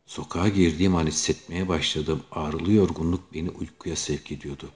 Sokağa 0.06 0.48
girdiğim 0.48 0.96
an 0.96 1.06
hissetmeye 1.06 1.68
başladığım 1.68 2.22
ağrılı 2.32 2.72
yorgunluk 2.72 3.34
beni 3.34 3.50
uykuya 3.50 3.96
sevk 3.96 4.32
ediyordu. 4.32 4.70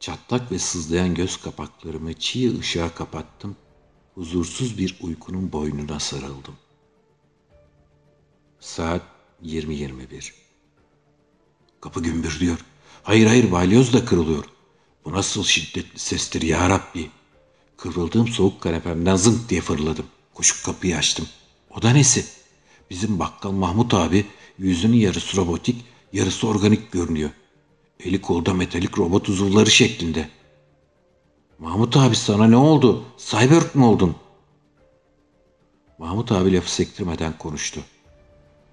Çatlak 0.00 0.52
ve 0.52 0.58
sızlayan 0.58 1.14
göz 1.14 1.36
kapaklarımı 1.36 2.14
çiğ 2.14 2.58
ışığa 2.58 2.94
kapattım, 2.94 3.56
huzursuz 4.14 4.78
bir 4.78 4.96
uykunun 5.00 5.52
boynuna 5.52 6.00
sarıldım. 6.00 6.54
Saat 8.64 9.02
20.21 9.42 10.32
Kapı 11.80 12.02
gümbürdüyor. 12.02 12.58
Hayır 13.02 13.26
hayır 13.26 13.52
balyoz 13.52 13.92
da 13.92 14.04
kırılıyor. 14.04 14.44
Bu 15.04 15.12
nasıl 15.12 15.44
şiddetli 15.44 15.98
sestir 15.98 16.42
ya 16.42 16.68
Rabbi. 16.68 17.10
Kıvrıldığım 17.76 18.28
soğuk 18.28 18.60
kanepemden 18.60 19.16
zınk 19.16 19.48
diye 19.48 19.60
fırladım. 19.60 20.06
Koşup 20.34 20.64
kapıyı 20.64 20.96
açtım. 20.96 21.26
O 21.70 21.82
da 21.82 21.90
nesi? 21.90 22.24
Bizim 22.90 23.18
bakkal 23.18 23.50
Mahmut 23.50 23.94
abi 23.94 24.26
yüzünün 24.58 24.96
yarısı 24.96 25.36
robotik, 25.36 25.84
yarısı 26.12 26.48
organik 26.48 26.92
görünüyor. 26.92 27.30
Eli 28.00 28.20
kolda 28.20 28.54
metalik 28.54 28.98
robot 28.98 29.28
uzuvları 29.28 29.70
şeklinde. 29.70 30.28
Mahmut 31.58 31.96
abi 31.96 32.16
sana 32.16 32.46
ne 32.46 32.56
oldu? 32.56 33.04
Cyborg 33.18 33.74
mu 33.74 33.88
oldun? 33.90 34.16
Mahmut 35.98 36.32
abi 36.32 36.52
lafı 36.52 36.74
sektirmeden 36.74 37.38
konuştu. 37.38 37.80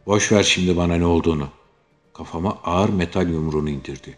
Boş 0.06 0.32
ver 0.32 0.44
şimdi 0.44 0.78
bana 0.78 0.96
ne 0.96 1.06
olduğunu. 1.06 1.50
Kafama 2.14 2.60
ağır 2.64 2.90
metal 2.90 3.30
yumruğunu 3.30 3.70
indirdi. 3.70 4.18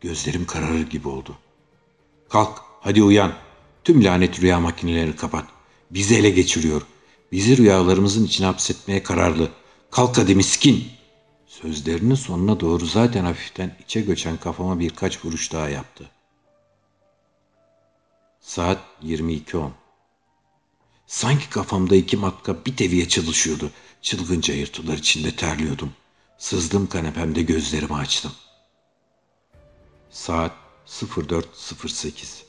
Gözlerim 0.00 0.46
kararır 0.46 0.90
gibi 0.90 1.08
oldu. 1.08 1.36
Kalk, 2.28 2.62
hadi 2.80 3.02
uyan. 3.02 3.32
Tüm 3.84 4.04
lanet 4.04 4.40
rüya 4.40 4.60
makinelerini 4.60 5.16
kapat. 5.16 5.44
Bizi 5.90 6.16
ele 6.16 6.30
geçiriyor. 6.30 6.82
Bizi 7.32 7.56
rüyalarımızın 7.56 8.24
içine 8.24 8.46
hapsetmeye 8.46 9.02
kararlı. 9.02 9.50
Kalk 9.90 10.18
hadi 10.18 10.34
miskin. 10.34 10.84
Sözlerinin 11.46 12.14
sonuna 12.14 12.60
doğru 12.60 12.86
zaten 12.86 13.24
hafiften 13.24 13.76
içe 13.84 14.00
göçen 14.00 14.36
kafama 14.36 14.80
birkaç 14.80 15.24
vuruş 15.24 15.52
daha 15.52 15.68
yaptı. 15.68 16.10
Saat 18.40 18.78
22.10. 19.02 19.70
Sanki 21.06 21.50
kafamda 21.50 21.96
iki 21.96 22.16
matka 22.16 22.64
bir 22.66 22.76
teviye 22.76 23.08
çalışıyordu. 23.08 23.70
Çılgınca 24.02 24.54
yırtılar 24.54 24.98
içinde 24.98 25.36
terliyordum. 25.36 25.92
Sızdım 26.38 26.86
kanepemde 26.86 27.42
gözlerimi 27.42 27.94
açtım. 27.94 28.32
Saat 30.10 30.52
04.08. 30.86 32.42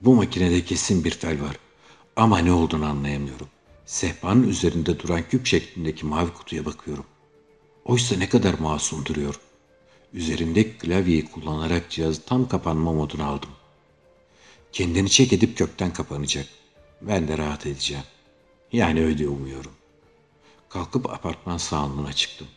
Bu 0.00 0.14
makinede 0.14 0.64
kesin 0.64 1.04
bir 1.04 1.10
fel 1.10 1.42
var. 1.42 1.56
Ama 2.16 2.38
ne 2.38 2.52
olduğunu 2.52 2.86
anlayamıyorum. 2.86 3.48
Sehpanın 3.86 4.48
üzerinde 4.48 4.98
duran 4.98 5.28
küp 5.28 5.46
şeklindeki 5.46 6.06
mavi 6.06 6.32
kutuya 6.32 6.64
bakıyorum. 6.64 7.04
Oysa 7.84 8.16
ne 8.16 8.28
kadar 8.28 8.54
masum 8.54 9.06
duruyor. 9.06 9.40
Üzerimdeki 10.12 10.78
klavyeyi 10.78 11.30
kullanarak 11.30 11.90
cihazı 11.90 12.22
tam 12.24 12.48
kapanma 12.48 12.92
moduna 12.92 13.26
aldım. 13.26 13.50
Kendini 14.72 15.10
çek 15.10 15.32
edip 15.32 15.58
kökten 15.58 15.92
kapanacak. 15.92 16.46
Ben 17.00 17.28
de 17.28 17.38
rahat 17.38 17.66
edeceğim. 17.66 18.04
Yani 18.72 19.04
öyle 19.04 19.28
umuyorum. 19.28 19.72
Kalkıp 20.68 21.10
apartman 21.10 21.56
sağlığına 21.56 22.12
çıktım. 22.12 22.48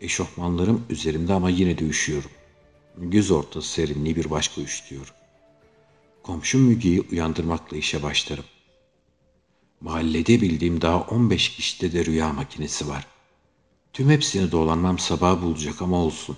Eşofmanlarım 0.00 0.84
üzerimde 0.90 1.32
ama 1.32 1.50
yine 1.50 1.78
de 1.78 1.84
üşüyorum. 1.84 2.30
Göz 2.96 3.30
ortası 3.30 3.68
serinliği 3.68 4.16
bir 4.16 4.30
başka 4.30 4.60
üşütüyor. 4.60 5.14
Komşum 6.22 6.60
Müge'yi 6.60 7.00
uyandırmakla 7.00 7.76
işe 7.76 8.02
başlarım. 8.02 8.44
Mahallede 9.80 10.40
bildiğim 10.40 10.80
daha 10.80 11.00
15 11.00 11.56
kişide 11.56 11.92
de 11.92 12.04
rüya 12.04 12.32
makinesi 12.32 12.88
var. 12.88 13.06
Tüm 13.92 14.10
hepsini 14.10 14.52
dolanmam 14.52 14.98
sabah 14.98 15.42
bulacak 15.42 15.82
ama 15.82 15.96
olsun. 15.96 16.36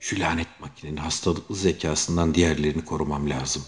Şu 0.00 0.20
lanet 0.20 0.60
makinenin 0.60 0.96
hastalıklı 0.96 1.54
zekasından 1.54 2.34
diğerlerini 2.34 2.84
korumam 2.84 3.30
lazım. 3.30 3.62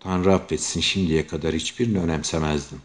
Tanrı 0.00 0.34
affetsin 0.34 0.80
şimdiye 0.80 1.26
kadar 1.26 1.54
hiçbirini 1.54 1.98
önemsemezdim. 1.98 2.80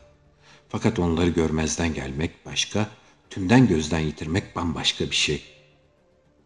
Fakat 0.74 1.00
onları 1.00 1.30
görmezden 1.30 1.94
gelmek 1.94 2.46
başka, 2.46 2.90
tümden 3.30 3.68
gözden 3.68 4.00
yitirmek 4.00 4.56
bambaşka 4.56 5.06
bir 5.06 5.16
şey. 5.16 5.44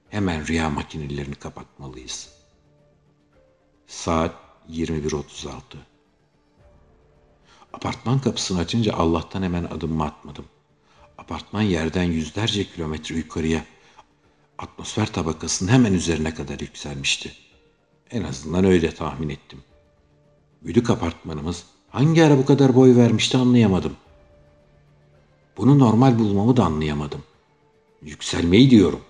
Hemen 0.09 0.47
rüya 0.47 0.69
makinelerini 0.69 1.35
kapatmalıyız. 1.35 2.29
Saat 3.87 4.35
21.36 4.69 5.59
Apartman 7.73 8.19
kapısını 8.19 8.59
açınca 8.59 8.93
Allah'tan 8.93 9.43
hemen 9.43 9.63
adımımı 9.63 10.05
atmadım. 10.05 10.45
Apartman 11.17 11.61
yerden 11.61 12.03
yüzlerce 12.03 12.63
kilometre 12.63 13.15
yukarıya, 13.15 13.65
atmosfer 14.57 15.13
tabakasının 15.13 15.71
hemen 15.71 15.93
üzerine 15.93 16.33
kadar 16.33 16.59
yükselmişti. 16.59 17.31
En 18.11 18.23
azından 18.23 18.65
öyle 18.65 18.95
tahmin 18.95 19.29
ettim. 19.29 19.59
Büyük 20.61 20.89
apartmanımız 20.89 21.63
hangi 21.89 22.23
ara 22.23 22.37
bu 22.37 22.45
kadar 22.45 22.75
boy 22.75 22.95
vermişti 22.95 23.37
anlayamadım. 23.37 23.97
Bunu 25.57 25.79
normal 25.79 26.19
bulmamı 26.19 26.57
da 26.57 26.65
anlayamadım. 26.65 27.23
Yükselmeyi 28.01 28.69
diyorum. 28.69 29.01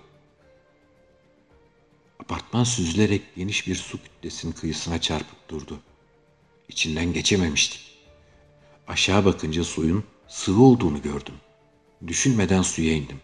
Apartman 2.19 2.63
süzülerek 2.63 3.36
geniş 3.36 3.67
bir 3.67 3.75
su 3.75 4.03
kütlesinin 4.03 4.51
kıyısına 4.51 5.01
çarpıp 5.01 5.49
durdu. 5.49 5.79
İçinden 6.69 7.13
geçememiştik. 7.13 7.97
Aşağı 8.88 9.25
bakınca 9.25 9.63
suyun 9.63 10.03
sığ 10.27 10.62
olduğunu 10.62 11.01
gördüm. 11.01 11.36
Düşünmeden 12.07 12.62
suya 12.62 12.93
indim. 12.93 13.21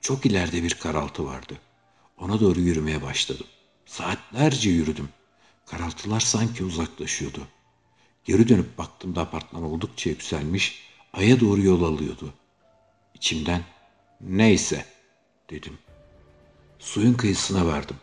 Çok 0.00 0.26
ileride 0.26 0.62
bir 0.62 0.74
karaltı 0.74 1.24
vardı. 1.24 1.58
Ona 2.18 2.40
doğru 2.40 2.60
yürümeye 2.60 3.02
başladım. 3.02 3.46
Saatlerce 3.86 4.70
yürüdüm. 4.70 5.08
Karaltılar 5.66 6.20
sanki 6.20 6.64
uzaklaşıyordu. 6.64 7.40
Geri 8.24 8.48
dönüp 8.48 8.78
baktığımda 8.78 9.20
apartman 9.20 9.62
oldukça 9.62 10.10
yükselmiş, 10.10 10.87
aya 11.18 11.40
doğru 11.40 11.62
yol 11.62 11.82
alıyordu. 11.82 12.32
İçimden 13.14 13.64
neyse 14.20 14.84
dedim. 15.50 15.78
Suyun 16.78 17.14
kıyısına 17.14 17.66
vardım. 17.66 17.96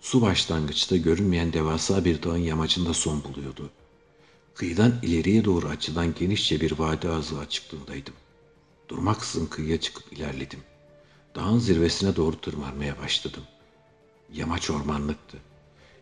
Su 0.00 0.22
başlangıçta 0.22 0.96
görünmeyen 0.96 1.52
devasa 1.52 2.04
bir 2.04 2.22
dağın 2.22 2.36
yamacında 2.36 2.94
son 2.94 3.24
buluyordu. 3.24 3.70
Kıyıdan 4.54 4.98
ileriye 5.02 5.44
doğru 5.44 5.68
açılan 5.68 6.14
genişçe 6.14 6.60
bir 6.60 6.78
vadi 6.78 7.08
ağzı 7.08 7.38
açıklığındaydım. 7.38 8.14
Durmaksızın 8.88 9.46
kıyıya 9.46 9.80
çıkıp 9.80 10.12
ilerledim. 10.12 10.60
Dağın 11.34 11.58
zirvesine 11.58 12.16
doğru 12.16 12.40
tırmanmaya 12.40 12.98
başladım. 12.98 13.42
Yamaç 14.32 14.70
ormanlıktı. 14.70 15.38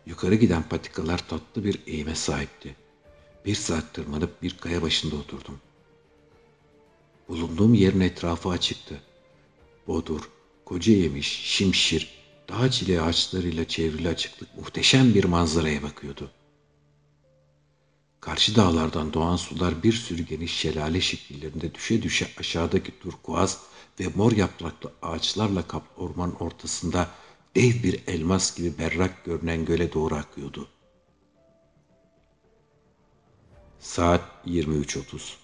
Yukarı 0.05 0.35
giden 0.35 0.63
patikalar 0.63 1.27
tatlı 1.27 1.63
bir 1.63 1.79
eğime 1.87 2.15
sahipti. 2.15 2.75
Bir 3.45 3.55
saat 3.55 3.93
tırmanıp 3.93 4.41
bir 4.41 4.57
kaya 4.57 4.81
başında 4.81 5.15
oturdum. 5.15 5.59
Bulunduğum 7.27 7.73
yerin 7.73 7.99
etrafı 7.99 8.49
açıktı. 8.49 9.01
Bodur, 9.87 10.29
Koca 10.65 10.93
yemiş, 10.93 11.27
şimşir, 11.27 12.13
dağ 12.49 12.71
çile 12.71 13.01
ağaçlarıyla 13.01 13.67
çevrili 13.67 14.09
açıklık 14.09 14.57
muhteşem 14.57 15.13
bir 15.13 15.23
manzaraya 15.23 15.83
bakıyordu. 15.83 16.31
Karşı 18.19 18.55
dağlardan 18.55 19.13
doğan 19.13 19.35
sular 19.35 19.83
bir 19.83 19.93
sürü 19.93 20.23
geniş 20.23 20.53
şelale 20.53 21.01
şekillerinde 21.01 21.73
düşe 21.73 22.01
düşe 22.01 22.27
aşağıdaki 22.39 22.99
turkuaz 22.99 23.61
ve 23.99 24.07
mor 24.15 24.31
yapraklı 24.31 24.91
ağaçlarla 25.01 25.67
kaplı 25.67 26.03
ormanın 26.03 26.35
ortasında 26.35 27.09
dev 27.55 27.83
bir 27.83 28.03
elmas 28.07 28.57
gibi 28.57 28.77
berrak 28.77 29.25
görünen 29.25 29.65
göle 29.65 29.93
doğru 29.93 30.15
akıyordu. 30.15 30.67
Saat 33.79 34.21
23.30. 34.47 35.42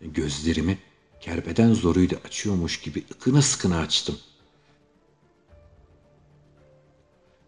Gözlerimi 0.00 0.78
kerbeden 1.20 1.72
zoruyla 1.74 2.18
açıyormuş 2.24 2.80
gibi 2.80 3.04
ıkına 3.12 3.42
sıkına 3.42 3.78
açtım. 3.78 4.18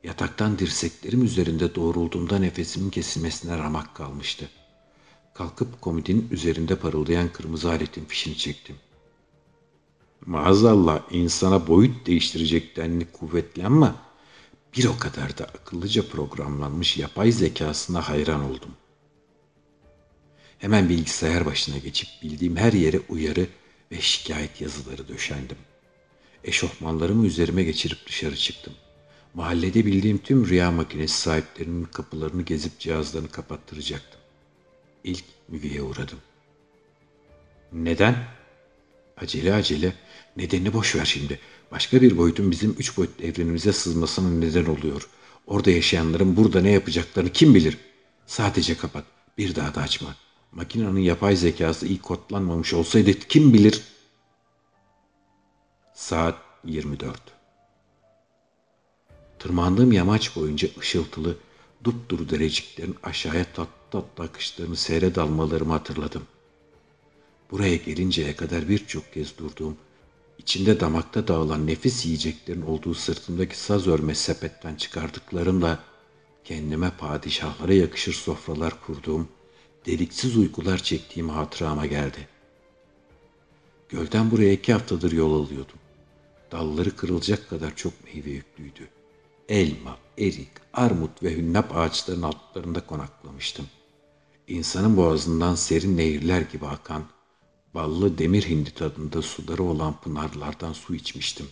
Yataktan 0.04 0.58
dirseklerim 0.58 1.24
üzerinde 1.24 1.74
doğrulduğumda 1.74 2.38
nefesimin 2.38 2.90
kesilmesine 2.90 3.58
ramak 3.58 3.94
kalmıştı. 3.94 4.48
Kalkıp 5.34 5.80
komodinin 5.80 6.28
üzerinde 6.30 6.76
parıldayan 6.76 7.32
kırmızı 7.32 7.70
aletin 7.70 8.04
fişini 8.04 8.37
çektim. 8.37 8.76
Maazallah 10.26 11.02
insana 11.11 11.66
boyut 11.66 12.06
değiştirecek 12.06 12.76
denli 12.76 13.12
kuvvetli 13.12 13.66
ama 13.66 13.94
bir 14.76 14.84
o 14.84 14.98
kadar 14.98 15.38
da 15.38 15.44
akıllıca 15.44 16.08
programlanmış 16.08 16.96
yapay 16.96 17.32
zekasına 17.32 18.08
hayran 18.08 18.44
oldum. 18.44 18.70
Hemen 20.58 20.88
bilgisayar 20.88 21.46
başına 21.46 21.78
geçip 21.78 22.08
bildiğim 22.22 22.56
her 22.56 22.72
yere 22.72 23.00
uyarı 23.08 23.46
ve 23.92 24.00
şikayet 24.00 24.60
yazıları 24.60 25.08
döşendim. 25.08 25.56
Eşofmanlarımı 26.44 27.26
üzerime 27.26 27.62
geçirip 27.62 28.06
dışarı 28.06 28.36
çıktım. 28.36 28.72
Mahallede 29.34 29.86
bildiğim 29.86 30.18
tüm 30.18 30.48
rüya 30.48 30.70
makinesi 30.70 31.20
sahiplerinin 31.20 31.84
kapılarını 31.84 32.42
gezip 32.42 32.78
cihazlarını 32.78 33.28
kapattıracaktım. 33.28 34.20
İlk 35.04 35.24
Müge'ye 35.48 35.82
uğradım. 35.82 36.18
Neden? 37.72 38.24
Acele 39.16 39.54
acele. 39.54 39.92
Nedenini 40.36 40.72
boş 40.72 40.96
ver 40.96 41.04
şimdi. 41.04 41.40
Başka 41.70 42.02
bir 42.02 42.18
boyutun 42.18 42.50
bizim 42.50 42.76
üç 42.78 42.96
boyutlu 42.96 43.24
evrenimize 43.24 43.72
sızmasının 43.72 44.40
neden 44.40 44.64
oluyor. 44.64 45.08
Orada 45.46 45.70
yaşayanların 45.70 46.36
burada 46.36 46.60
ne 46.60 46.70
yapacaklarını 46.70 47.32
kim 47.32 47.54
bilir? 47.54 47.78
Sadece 48.26 48.76
kapat. 48.76 49.04
Bir 49.38 49.54
daha 49.54 49.74
da 49.74 49.80
açma. 49.80 50.16
Makinenin 50.52 51.00
yapay 51.00 51.37
zekası 51.37 51.87
iyi 51.87 52.00
kodlanmamış 52.00 52.74
olsaydı 52.74 53.12
kim 53.12 53.54
bilir? 53.54 53.82
Saat 55.94 56.38
24. 56.64 57.20
Tırmandığım 59.38 59.92
yamaç 59.92 60.37
boyunca 60.37 60.68
ışıltılı, 60.78 61.37
dupduru 61.84 62.30
dereciklerin 62.30 62.96
aşağıya 63.02 63.44
tatlı 63.44 63.78
tatlı 63.90 64.24
akışlarını 64.24 64.76
seyre 64.76 65.14
dalmalarımı 65.14 65.72
hatırladım. 65.72 66.22
Buraya 67.50 67.76
gelinceye 67.76 68.37
kadar 68.37 68.68
birçok 68.68 69.12
kez 69.12 69.38
durduğum, 69.38 69.76
içinde 70.38 70.80
damakta 70.80 71.28
dağılan 71.28 71.66
nefis 71.66 72.06
yiyeceklerin 72.06 72.62
olduğu 72.62 72.94
sırtımdaki 72.94 73.58
saz 73.58 73.87
örme 73.87 74.14
sepetten 74.14 74.74
çıkardıklarımla 74.74 75.78
kendime 76.44 76.90
padişahlara 76.90 77.72
yakışır 77.72 78.12
sofralar 78.12 78.80
kurduğum, 78.87 79.28
deliksiz 79.86 80.36
uykular 80.36 80.78
çektiğim 80.78 81.28
hatırama 81.28 81.86
geldi. 81.86 82.28
Gölden 83.88 84.30
buraya 84.30 84.52
iki 84.52 84.72
haftadır 84.72 85.12
yol 85.12 85.44
alıyordum. 85.44 85.78
Dalları 86.52 86.96
kırılacak 86.96 87.50
kadar 87.50 87.76
çok 87.76 87.92
meyve 88.04 88.30
yüklüydü. 88.30 88.88
Elma, 89.48 89.98
erik, 90.18 90.48
armut 90.72 91.22
ve 91.22 91.36
hünnap 91.36 91.76
ağaçlarının 91.76 92.22
altlarında 92.22 92.86
konaklamıştım. 92.86 93.66
İnsanın 94.48 94.96
boğazından 94.96 95.54
serin 95.54 95.96
nehirler 95.96 96.40
gibi 96.40 96.66
akan, 96.66 97.04
ballı 97.74 98.18
demir 98.18 98.42
hindi 98.48 98.70
tadında 98.70 99.22
suları 99.22 99.62
olan 99.62 100.00
pınarlardan 100.00 100.72
su 100.72 100.94
içmiştim. 100.94 101.46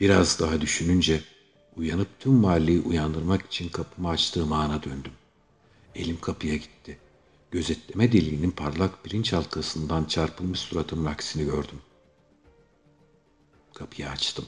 Biraz 0.00 0.40
daha 0.40 0.60
düşününce 0.60 1.20
uyanıp 1.76 2.20
tüm 2.20 2.32
mahalleyi 2.32 2.80
uyandırmak 2.80 3.46
için 3.46 3.68
kapımı 3.68 4.08
açtığım 4.08 4.52
ana 4.52 4.82
döndüm. 4.82 5.12
Elim 5.94 6.20
kapıya 6.20 6.56
gitti. 6.56 6.98
Gözetleme 7.50 8.12
deliğinin 8.12 8.50
parlak 8.50 9.04
pirinç 9.04 9.32
halkasından 9.32 10.04
çarpılmış 10.04 10.60
suratımın 10.60 11.04
aksini 11.04 11.44
gördüm. 11.44 11.78
Kapıyı 13.74 14.08
açtım. 14.10 14.44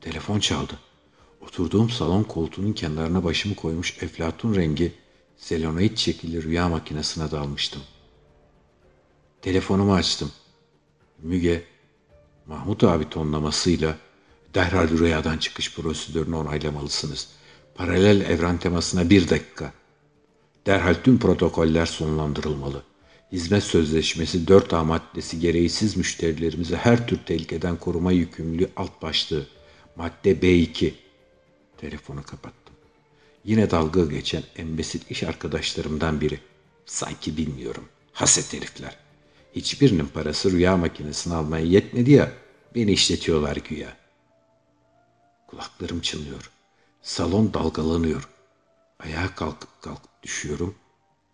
Telefon 0.00 0.40
çaldı. 0.40 0.78
Oturduğum 1.40 1.90
salon 1.90 2.22
koltuğunun 2.22 2.72
kenarına 2.72 3.24
başımı 3.24 3.54
koymuş 3.54 4.02
eflatun 4.02 4.54
rengi 4.54 4.94
selenoid 5.36 5.96
şekilli 5.96 6.42
rüya 6.42 6.68
makinesine 6.68 7.30
dalmıştım. 7.30 7.82
Telefonumu 9.42 9.94
açtım. 9.94 10.32
Müge, 11.18 11.64
Mahmut 12.46 12.84
abi 12.84 13.08
tonlamasıyla 13.08 13.96
derhal 14.58 14.88
rüyadan 14.88 15.38
çıkış 15.38 15.74
prosedürünü 15.74 16.36
onaylamalısınız. 16.36 17.28
Paralel 17.74 18.20
evren 18.20 18.58
temasına 18.58 19.10
bir 19.10 19.28
dakika. 19.28 19.72
Derhal 20.66 20.94
tüm 20.94 21.18
protokoller 21.18 21.86
sonlandırılmalı. 21.86 22.82
Hizmet 23.32 23.62
sözleşmesi 23.62 24.44
4A 24.44 24.84
maddesi 24.84 25.40
gereğsiz 25.40 25.96
müşterilerimizi 25.96 26.76
her 26.76 27.06
tür 27.06 27.18
tehlikeden 27.26 27.76
koruma 27.76 28.12
yükümlülüğü 28.12 28.68
alt 28.76 29.02
başlığı. 29.02 29.46
Madde 29.96 30.32
B2. 30.32 30.92
Telefonu 31.76 32.22
kapattım. 32.22 32.74
Yine 33.44 33.70
dalga 33.70 34.04
geçen 34.04 34.42
embesil 34.56 35.00
iş 35.10 35.22
arkadaşlarımdan 35.22 36.20
biri. 36.20 36.40
Sanki 36.86 37.36
bilmiyorum. 37.36 37.84
Haset 38.12 38.52
herifler. 38.52 38.96
Hiçbirinin 39.56 40.06
parası 40.06 40.52
rüya 40.52 40.76
makinesini 40.76 41.34
almaya 41.34 41.64
yetmedi 41.64 42.10
ya. 42.10 42.32
Beni 42.74 42.92
işletiyorlar 42.92 43.56
güya. 43.56 44.07
Kulaklarım 45.48 46.00
çınlıyor. 46.00 46.50
Salon 47.02 47.54
dalgalanıyor. 47.54 48.28
Ayağa 48.98 49.34
kalkıp 49.34 49.82
kalkıp 49.82 50.22
düşüyorum. 50.22 50.74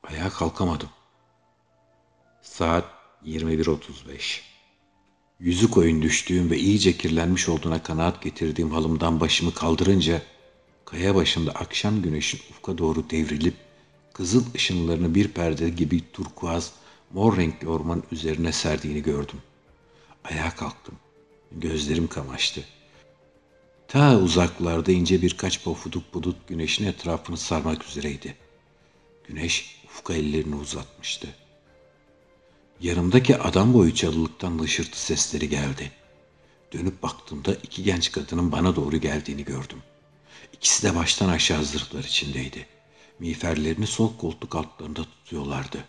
Ayağa 0.02 0.30
kalkamadım. 0.30 0.88
Saat 2.42 2.84
21.35. 3.26 4.40
Yüzü 5.40 5.70
koyun 5.70 6.02
düştüğüm 6.02 6.50
ve 6.50 6.58
iyice 6.58 6.96
kirlenmiş 6.96 7.48
olduğuna 7.48 7.82
kanaat 7.82 8.22
getirdiğim 8.22 8.70
halımdan 8.70 9.20
başımı 9.20 9.54
kaldırınca 9.54 10.22
kaya 10.84 11.14
başında 11.14 11.52
akşam 11.52 12.02
güneşin 12.02 12.40
ufka 12.50 12.78
doğru 12.78 13.10
devrilip 13.10 13.54
kızıl 14.12 14.44
ışınlarını 14.54 15.14
bir 15.14 15.28
perde 15.28 15.68
gibi 15.68 16.12
turkuaz, 16.12 16.72
mor 17.12 17.36
renkli 17.36 17.68
ormanın 17.68 18.04
üzerine 18.12 18.52
serdiğini 18.52 19.02
gördüm. 19.02 19.42
Ayağa 20.24 20.50
kalktım. 20.50 20.94
Gözlerim 21.52 22.08
kamaştı. 22.08 22.64
Ta 23.94 24.18
uzaklarda 24.18 24.92
ince 24.92 25.22
birkaç 25.22 25.64
pofuduk 25.64 26.14
bulut 26.14 26.48
güneşin 26.48 26.86
etrafını 26.86 27.36
sarmak 27.36 27.84
üzereydi. 27.84 28.36
Güneş 29.28 29.80
ufka 29.84 30.14
ellerini 30.14 30.54
uzatmıştı. 30.54 31.28
Yanımdaki 32.80 33.36
adam 33.38 33.74
boyu 33.74 33.94
çalılıktan 33.94 34.58
hışırtı 34.58 35.00
sesleri 35.00 35.48
geldi. 35.48 35.92
Dönüp 36.72 37.02
baktığımda 37.02 37.54
iki 37.54 37.82
genç 37.82 38.12
kadının 38.12 38.52
bana 38.52 38.76
doğru 38.76 38.96
geldiğini 38.96 39.44
gördüm. 39.44 39.78
İkisi 40.52 40.82
de 40.82 40.94
baştan 40.94 41.28
aşağı 41.28 41.64
zırhlar 41.64 42.04
içindeydi. 42.04 42.66
Miğferlerini 43.18 43.86
sol 43.86 44.16
koltuk 44.16 44.56
altlarında 44.56 45.04
tutuyorlardı. 45.04 45.84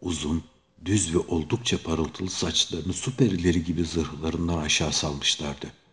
Uzun, 0.00 0.44
düz 0.84 1.14
ve 1.14 1.18
oldukça 1.18 1.82
parıltılı 1.82 2.30
saçlarını 2.30 2.92
süperileri 2.92 3.64
gibi 3.64 3.84
zırhlarından 3.84 4.58
aşağı 4.58 4.92
salmışlardı. 4.92 5.83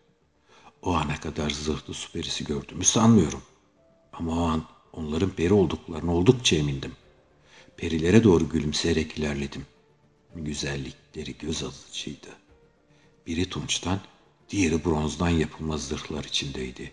O 0.82 0.94
ana 0.94 1.20
kadar 1.20 1.50
zırhlı 1.50 1.94
süperisi 1.94 2.44
gördüğümü 2.44 2.84
sanmıyorum. 2.84 3.42
Ama 4.12 4.42
o 4.42 4.44
an 4.44 4.64
onların 4.92 5.30
peri 5.30 5.52
olduklarını 5.52 6.14
oldukça 6.14 6.56
emindim. 6.56 6.92
Perilere 7.76 8.24
doğru 8.24 8.48
gülümseyerek 8.48 9.18
ilerledim. 9.18 9.66
Güzellikleri 10.34 11.38
göz 11.38 11.62
alıcıydı. 11.62 12.28
Biri 13.26 13.48
tunçtan, 13.48 14.00
diğeri 14.50 14.84
bronzdan 14.84 15.28
yapılma 15.28 15.78
zırhlar 15.78 16.24
içindeydi. 16.24 16.92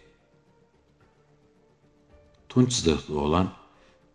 Tunç 2.49 2.73
zırhlı 2.73 3.19
olan, 3.19 3.53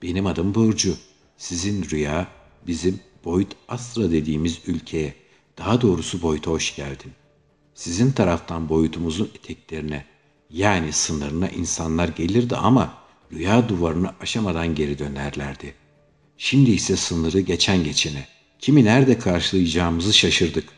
benim 0.03 0.27
adım 0.27 0.55
Burcu. 0.55 0.97
Sizin 1.37 1.91
rüya, 1.91 2.29
bizim 2.67 3.01
Boyd 3.25 3.53
Astra 3.69 4.11
dediğimiz 4.11 4.61
ülkeye, 4.67 5.15
daha 5.59 5.81
doğrusu 5.81 6.23
Boyd'a 6.23 6.51
hoş 6.51 6.77
geldin. 6.77 7.13
Sizin 7.75 8.13
taraftan 8.13 8.69
boyutumuzun 8.69 9.31
eteklerine, 9.35 10.05
yani 10.51 10.93
sınırına 10.93 11.49
insanlar 11.49 12.09
gelirdi 12.09 12.57
ama 12.57 12.95
rüya 13.33 13.69
duvarını 13.69 14.15
aşamadan 14.21 14.75
geri 14.75 14.99
dönerlerdi. 14.99 15.75
Şimdi 16.39 16.71
ise 16.71 16.97
sınırı 16.97 17.41
geçen 17.41 17.85
geçene, 17.85 18.27
Kimi 18.65 18.85
nerede 18.85 19.19
karşılayacağımızı 19.19 20.13
şaşırdık. 20.13 20.69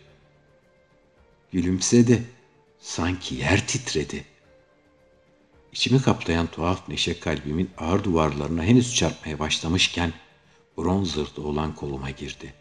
Gülümsedi. 1.53 2.23
Sanki 2.81 3.35
yer 3.35 3.67
titredi. 3.67 4.25
İçimi 5.73 6.03
kaplayan 6.03 6.47
tuhaf 6.47 6.89
neşe 6.89 7.21
kalbimin 7.21 7.71
ağır 7.79 8.05
duvarlarına 8.05 8.63
henüz 8.63 8.95
çarpmaya 8.95 9.39
başlamışken 9.39 10.13
bronz 10.79 11.13
zırhlı 11.13 11.43
olan 11.43 11.75
koluma 11.75 12.11
girdi. 12.11 12.55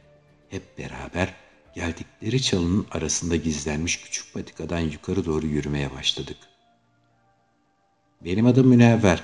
Hep 0.49 0.77
beraber 0.77 1.33
geldikleri 1.75 2.41
çalının 2.41 2.87
arasında 2.91 3.35
gizlenmiş 3.35 4.01
küçük 4.01 4.33
patikadan 4.33 4.79
yukarı 4.79 5.25
doğru 5.25 5.47
yürümeye 5.47 5.93
başladık. 5.93 6.37
Benim 8.21 8.45
adım 8.45 8.67
Münevver. 8.67 9.23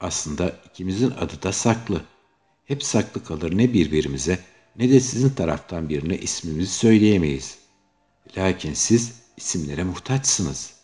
Aslında 0.00 0.52
ikimizin 0.70 1.10
adı 1.10 1.42
da 1.42 1.52
saklı. 1.52 2.02
Hep 2.64 2.82
saklı 2.82 3.24
kalır 3.24 3.58
ne 3.58 3.72
birbirimize 3.72 4.38
ne 4.76 4.90
de 4.90 5.00
sizin 5.00 5.30
taraftan 5.30 5.88
birine 5.88 6.18
ismimizi 6.18 6.72
söyleyemeyiz. 6.72 7.58
Lakin 8.36 8.74
siz 8.74 9.14
isimlere 9.36 9.84
muhtaçsınız. 9.84 10.74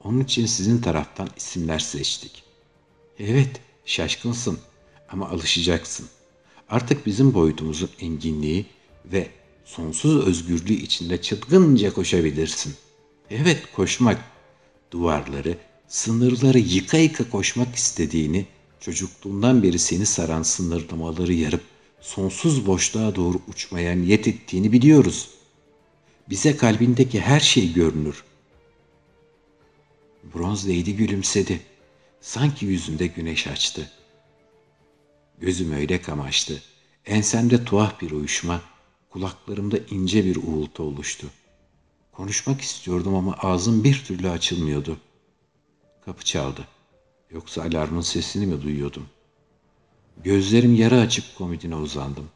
Onun 0.00 0.20
için 0.20 0.46
sizin 0.46 0.80
taraftan 0.80 1.28
isimler 1.36 1.78
seçtik. 1.78 2.42
Evet, 3.18 3.60
şaşkınsın 3.84 4.58
ama 5.08 5.28
alışacaksın. 5.28 6.08
Artık 6.68 7.06
bizim 7.06 7.34
boyutumuzun 7.34 7.90
enginliği 8.00 8.66
ve 9.04 9.30
sonsuz 9.64 10.26
özgürlüğü 10.26 10.72
içinde 10.72 11.22
çılgınca 11.22 11.92
koşabilirsin. 11.92 12.74
Evet, 13.30 13.62
koşmak. 13.76 14.24
Duvarları, 14.90 15.58
sınırları 15.88 16.58
yıka 16.58 16.96
yıka 16.96 17.30
koşmak 17.30 17.74
istediğini, 17.74 18.46
çocukluğundan 18.80 19.62
beri 19.62 19.78
seni 19.78 20.06
saran 20.06 20.42
sınırlamaları 20.42 21.32
yarıp 21.32 21.62
sonsuz 22.00 22.66
boşluğa 22.66 23.16
doğru 23.16 23.40
uçmaya 23.48 23.96
niyet 23.96 24.28
ettiğini 24.28 24.72
biliyoruz. 24.72 25.30
Bize 26.28 26.56
kalbindeki 26.56 27.20
her 27.20 27.40
şey 27.40 27.72
görünür. 27.72 28.24
Bronz 30.34 30.68
Lady 30.68 30.90
gülümsedi. 30.90 31.60
Sanki 32.20 32.66
yüzünde 32.66 33.06
güneş 33.06 33.46
açtı. 33.46 33.90
Gözüm 35.40 35.72
öyle 35.72 36.00
kamaştı. 36.00 36.62
Ensemde 37.06 37.64
tuhaf 37.64 38.00
bir 38.00 38.10
uyuşma, 38.10 38.60
kulaklarımda 39.12 39.78
ince 39.90 40.24
bir 40.24 40.36
uğultu 40.36 40.82
oluştu. 40.82 41.26
Konuşmak 42.12 42.60
istiyordum 42.60 43.14
ama 43.14 43.36
ağzım 43.38 43.84
bir 43.84 44.04
türlü 44.04 44.30
açılmıyordu. 44.30 44.96
Kapı 46.04 46.24
çaldı. 46.24 46.68
Yoksa 47.30 47.62
alarmın 47.62 48.00
sesini 48.00 48.46
mi 48.46 48.62
duyuyordum? 48.62 49.06
Gözlerim 50.24 50.74
yarı 50.74 51.00
açık 51.00 51.38
komodine 51.38 51.76
uzandım. 51.76 52.28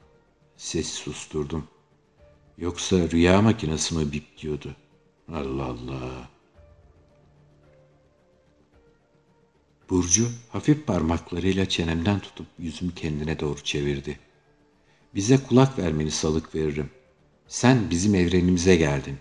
Sesi 0.57 0.93
susturdum. 0.93 1.69
Yoksa 2.59 3.11
rüya 3.11 3.43
makinesi 3.43 3.95
mi 3.95 4.13
bip 4.13 4.39
diyordu? 4.39 4.77
Allah 5.33 5.65
Allah. 5.65 6.29
Burcu 9.91 10.29
hafif 10.49 10.87
parmaklarıyla 10.87 11.69
çenemden 11.69 12.21
tutup 12.21 12.47
yüzümü 12.59 12.95
kendine 12.95 13.41
doğru 13.41 13.65
çevirdi. 13.65 14.19
Bize 15.17 15.39
kulak 15.49 15.79
vermeni 15.79 16.11
salık 16.11 16.55
veririm. 16.55 16.91
Sen 17.49 17.91
bizim 17.91 18.15
evrenimize 18.15 18.77
geldin. 18.77 19.19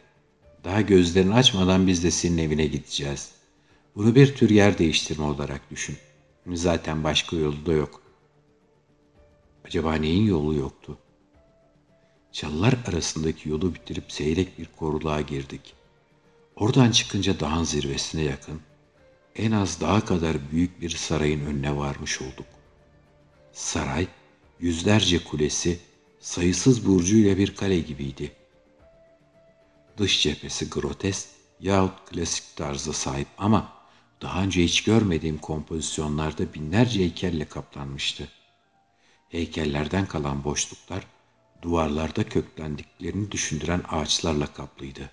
Daha 0.63 0.81
gözlerini 0.81 1.33
açmadan 1.33 1.87
biz 1.87 2.03
de 2.03 2.11
senin 2.11 2.37
evine 2.37 2.65
gideceğiz. 2.65 3.31
Bunu 3.95 4.15
bir 4.15 4.35
tür 4.35 4.49
yer 4.49 4.77
değiştirme 4.77 5.23
olarak 5.23 5.71
düşün. 5.71 5.97
Zaten 6.53 7.03
başka 7.03 7.35
yolu 7.35 7.65
da 7.65 7.73
yok. 7.73 8.01
Acaba 9.65 9.93
neyin 9.93 10.25
yolu 10.25 10.55
yoktu? 10.55 10.97
Çalılar 12.31 12.73
arasındaki 12.87 13.49
yolu 13.49 13.75
bitirip 13.75 14.11
seyrek 14.11 14.59
bir 14.59 14.69
koruluğa 14.79 15.21
girdik. 15.21 15.73
Oradan 16.55 16.91
çıkınca 16.91 17.39
dağın 17.39 17.63
zirvesine 17.63 18.21
yakın, 18.21 18.61
en 19.35 19.51
az 19.51 19.81
daha 19.81 20.05
kadar 20.05 20.37
büyük 20.51 20.81
bir 20.81 20.89
sarayın 20.89 21.45
önüne 21.45 21.77
varmış 21.77 22.21
olduk. 22.21 22.47
Saray, 23.53 24.07
yüzlerce 24.59 25.23
kulesi, 25.23 25.79
sayısız 26.19 26.87
burcuyla 26.87 27.37
bir 27.37 27.55
kale 27.55 27.79
gibiydi. 27.79 28.31
Dış 29.97 30.21
cephesi 30.21 30.69
grotesk 30.69 31.29
yahut 31.59 32.09
klasik 32.09 32.55
tarzda 32.55 32.93
sahip 32.93 33.27
ama 33.37 33.73
daha 34.21 34.43
önce 34.43 34.63
hiç 34.63 34.83
görmediğim 34.83 35.37
kompozisyonlarda 35.37 36.53
binlerce 36.53 36.99
heykelle 36.99 37.45
kaplanmıştı. 37.45 38.27
Heykellerden 39.29 40.05
kalan 40.05 40.43
boşluklar 40.43 41.07
duvarlarda 41.61 42.29
köklendiklerini 42.29 43.31
düşündüren 43.31 43.81
ağaçlarla 43.89 44.53
kaplıydı. 44.53 45.09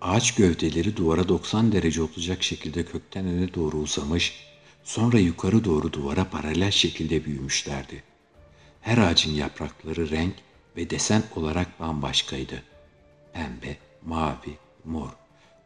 Ağaç 0.00 0.34
gövdeleri 0.34 0.96
duvara 0.96 1.28
90 1.28 1.72
derece 1.72 2.02
olacak 2.02 2.42
şekilde 2.42 2.84
kökten 2.84 3.26
öne 3.26 3.54
doğru 3.54 3.76
uzamış, 3.76 4.53
sonra 4.84 5.18
yukarı 5.18 5.64
doğru 5.64 5.92
duvara 5.92 6.30
paralel 6.30 6.70
şekilde 6.70 7.24
büyümüşlerdi. 7.24 8.02
Her 8.80 8.98
ağacın 8.98 9.30
yaprakları 9.30 10.10
renk 10.10 10.34
ve 10.76 10.90
desen 10.90 11.22
olarak 11.36 11.80
bambaşkaydı. 11.80 12.62
Pembe, 13.32 13.76
mavi, 14.02 14.58
mor, 14.84 15.10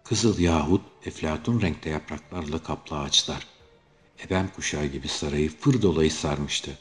kızıl 0.04 0.38
yahut 0.38 0.82
eflatun 1.04 1.60
renkte 1.60 1.90
yapraklarla 1.90 2.62
kaplı 2.62 2.98
ağaçlar. 2.98 3.46
Ebem 4.26 4.48
kuşağı 4.56 4.86
gibi 4.86 5.08
sarayı 5.08 5.50
fır 5.50 5.82
dolayı 5.82 6.10
sarmıştı. 6.10 6.78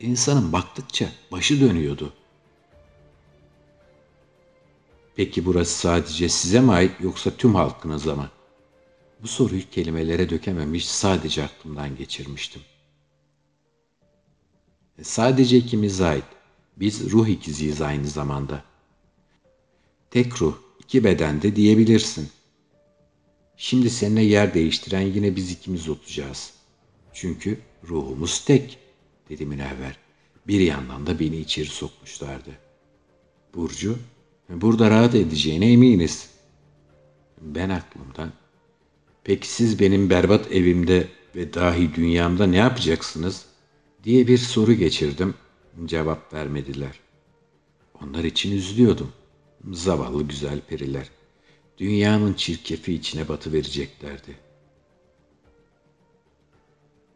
İnsanın 0.00 0.52
baktıkça 0.52 1.08
başı 1.32 1.60
dönüyordu.'' 1.60 2.26
Peki 5.16 5.46
burası 5.46 5.78
sadece 5.78 6.28
size 6.28 6.60
mi 6.60 6.72
ait 6.72 6.92
yoksa 7.00 7.30
tüm 7.30 7.54
halkınıza 7.54 8.14
mı? 8.14 8.30
Bu 9.22 9.28
soruyu 9.28 9.70
kelimelere 9.70 10.30
dökememiş 10.30 10.88
sadece 10.88 11.44
aklımdan 11.44 11.96
geçirmiştim. 11.96 12.62
E, 14.98 15.04
sadece 15.04 15.56
ikimize 15.56 16.04
ait. 16.04 16.24
Biz 16.76 17.10
ruh 17.10 17.28
ikiziyiz 17.28 17.80
aynı 17.80 18.08
zamanda. 18.08 18.64
Tek 20.10 20.42
ruh, 20.42 20.58
iki 20.80 21.04
bedende 21.04 21.56
diyebilirsin. 21.56 22.30
Şimdi 23.56 23.90
seninle 23.90 24.22
yer 24.22 24.54
değiştiren 24.54 25.00
yine 25.00 25.36
biz 25.36 25.50
ikimiz 25.50 25.88
olacağız. 25.88 26.52
Çünkü 27.12 27.60
ruhumuz 27.88 28.44
tek, 28.44 28.78
dedi 29.28 29.46
Münevver. 29.46 29.98
Bir 30.46 30.60
yandan 30.60 31.06
da 31.06 31.20
beni 31.20 31.36
içeri 31.36 31.66
sokmuşlardı. 31.66 32.50
Burcu 33.54 33.98
Burada 34.48 34.90
rahat 34.90 35.14
edeceğine 35.14 35.72
eminiz. 35.72 36.30
Ben 37.40 37.70
aklımdan. 37.70 38.32
Peki 39.26 39.48
siz 39.48 39.80
benim 39.80 40.10
berbat 40.10 40.52
evimde 40.52 41.08
ve 41.36 41.54
dahi 41.54 41.94
dünyamda 41.94 42.46
ne 42.46 42.56
yapacaksınız? 42.56 43.44
diye 44.04 44.26
bir 44.26 44.38
soru 44.38 44.72
geçirdim. 44.72 45.34
Cevap 45.84 46.34
vermediler. 46.34 47.00
Onlar 48.02 48.24
için 48.24 48.56
üzülüyordum. 48.56 49.12
Zavallı 49.72 50.22
güzel 50.22 50.60
periler. 50.60 51.10
Dünyanın 51.78 52.34
çirkefi 52.34 52.94
içine 52.94 53.28
batı 53.28 53.52
vereceklerdi. 53.52 54.36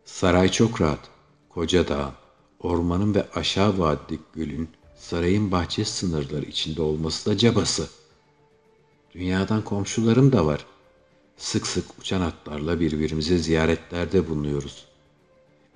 Saray 0.04 0.48
çok 0.48 0.80
rahat. 0.80 1.08
Koca 1.48 1.88
dağ, 1.88 2.14
ormanın 2.60 3.14
ve 3.14 3.26
aşağı 3.34 3.78
vadideki 3.78 4.22
gölün 4.34 4.68
sarayın 4.96 5.52
bahçe 5.52 5.84
sınırları 5.84 6.44
içinde 6.44 6.82
olması 6.82 7.30
da 7.30 7.38
cabası. 7.38 7.88
Dünyadan 9.14 9.64
komşularım 9.64 10.32
da 10.32 10.46
var. 10.46 10.66
Sık 11.40 11.66
sık 11.66 11.98
uçan 11.98 12.20
atlarla 12.20 12.80
birbirimize 12.80 13.38
ziyaretlerde 13.38 14.28
bulunuyoruz. 14.28 14.86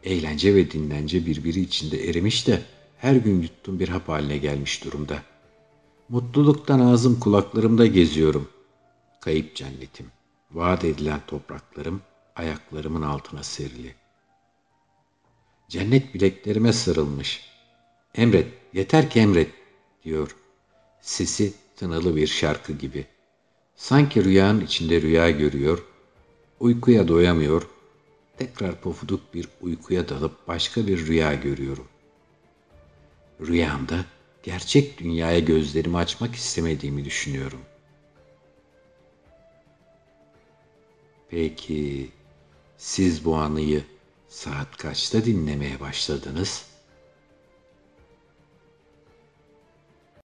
Eğlence 0.03 0.55
ve 0.55 0.71
dinlence 0.71 1.27
birbiri 1.27 1.61
içinde 1.61 2.09
erimiş 2.09 2.47
de 2.47 2.63
her 2.99 3.17
gün 3.17 3.43
yuttuğum 3.43 3.79
bir 3.79 3.89
hap 3.89 4.09
haline 4.09 4.37
gelmiş 4.39 4.85
durumda. 4.85 5.23
Mutluluktan 6.09 6.81
ağzım 6.81 7.21
kulaklarımda 7.21 7.87
geziyorum. 7.87 8.49
Kayıp 9.21 9.57
cennetim, 9.57 10.07
vaat 10.53 10.85
edilen 10.85 11.21
topraklarım 11.27 12.03
ayaklarımın 12.37 13.03
altına 13.03 13.43
serili. 13.43 13.95
Cennet 15.69 16.15
bileklerime 16.15 16.73
sarılmış.'' 16.73 17.55
Emret, 18.15 18.47
yeter 18.73 19.11
ki 19.11 19.21
emret, 19.21 19.51
diyor. 20.05 20.37
Sesi 21.01 21.55
tınılı 21.77 22.17
bir 22.17 22.27
şarkı 22.27 22.73
gibi. 22.73 23.07
Sanki 23.77 24.25
rüyanın 24.25 24.61
içinde 24.61 25.03
rüya 25.03 25.31
görüyor, 25.31 25.85
uykuya 26.61 27.09
doyamıyor, 27.09 27.69
tekrar 28.39 28.81
pofuduk 28.81 29.35
bir 29.35 29.49
uykuya 29.61 30.09
dalıp 30.09 30.49
başka 30.49 30.87
bir 30.87 31.07
rüya 31.07 31.35
görüyorum. 31.35 31.89
Rüyamda 33.41 34.05
gerçek 34.43 34.99
dünyaya 34.99 35.39
gözlerimi 35.39 35.97
açmak 35.97 36.35
istemediğimi 36.35 37.05
düşünüyorum. 37.05 37.61
Peki 41.29 42.11
siz 42.79 43.25
bu 43.25 43.37
anıyı 43.37 43.85
saat 44.29 44.77
kaçta 44.77 45.25
dinlemeye 45.25 45.81
başladınız?'' 45.81 46.74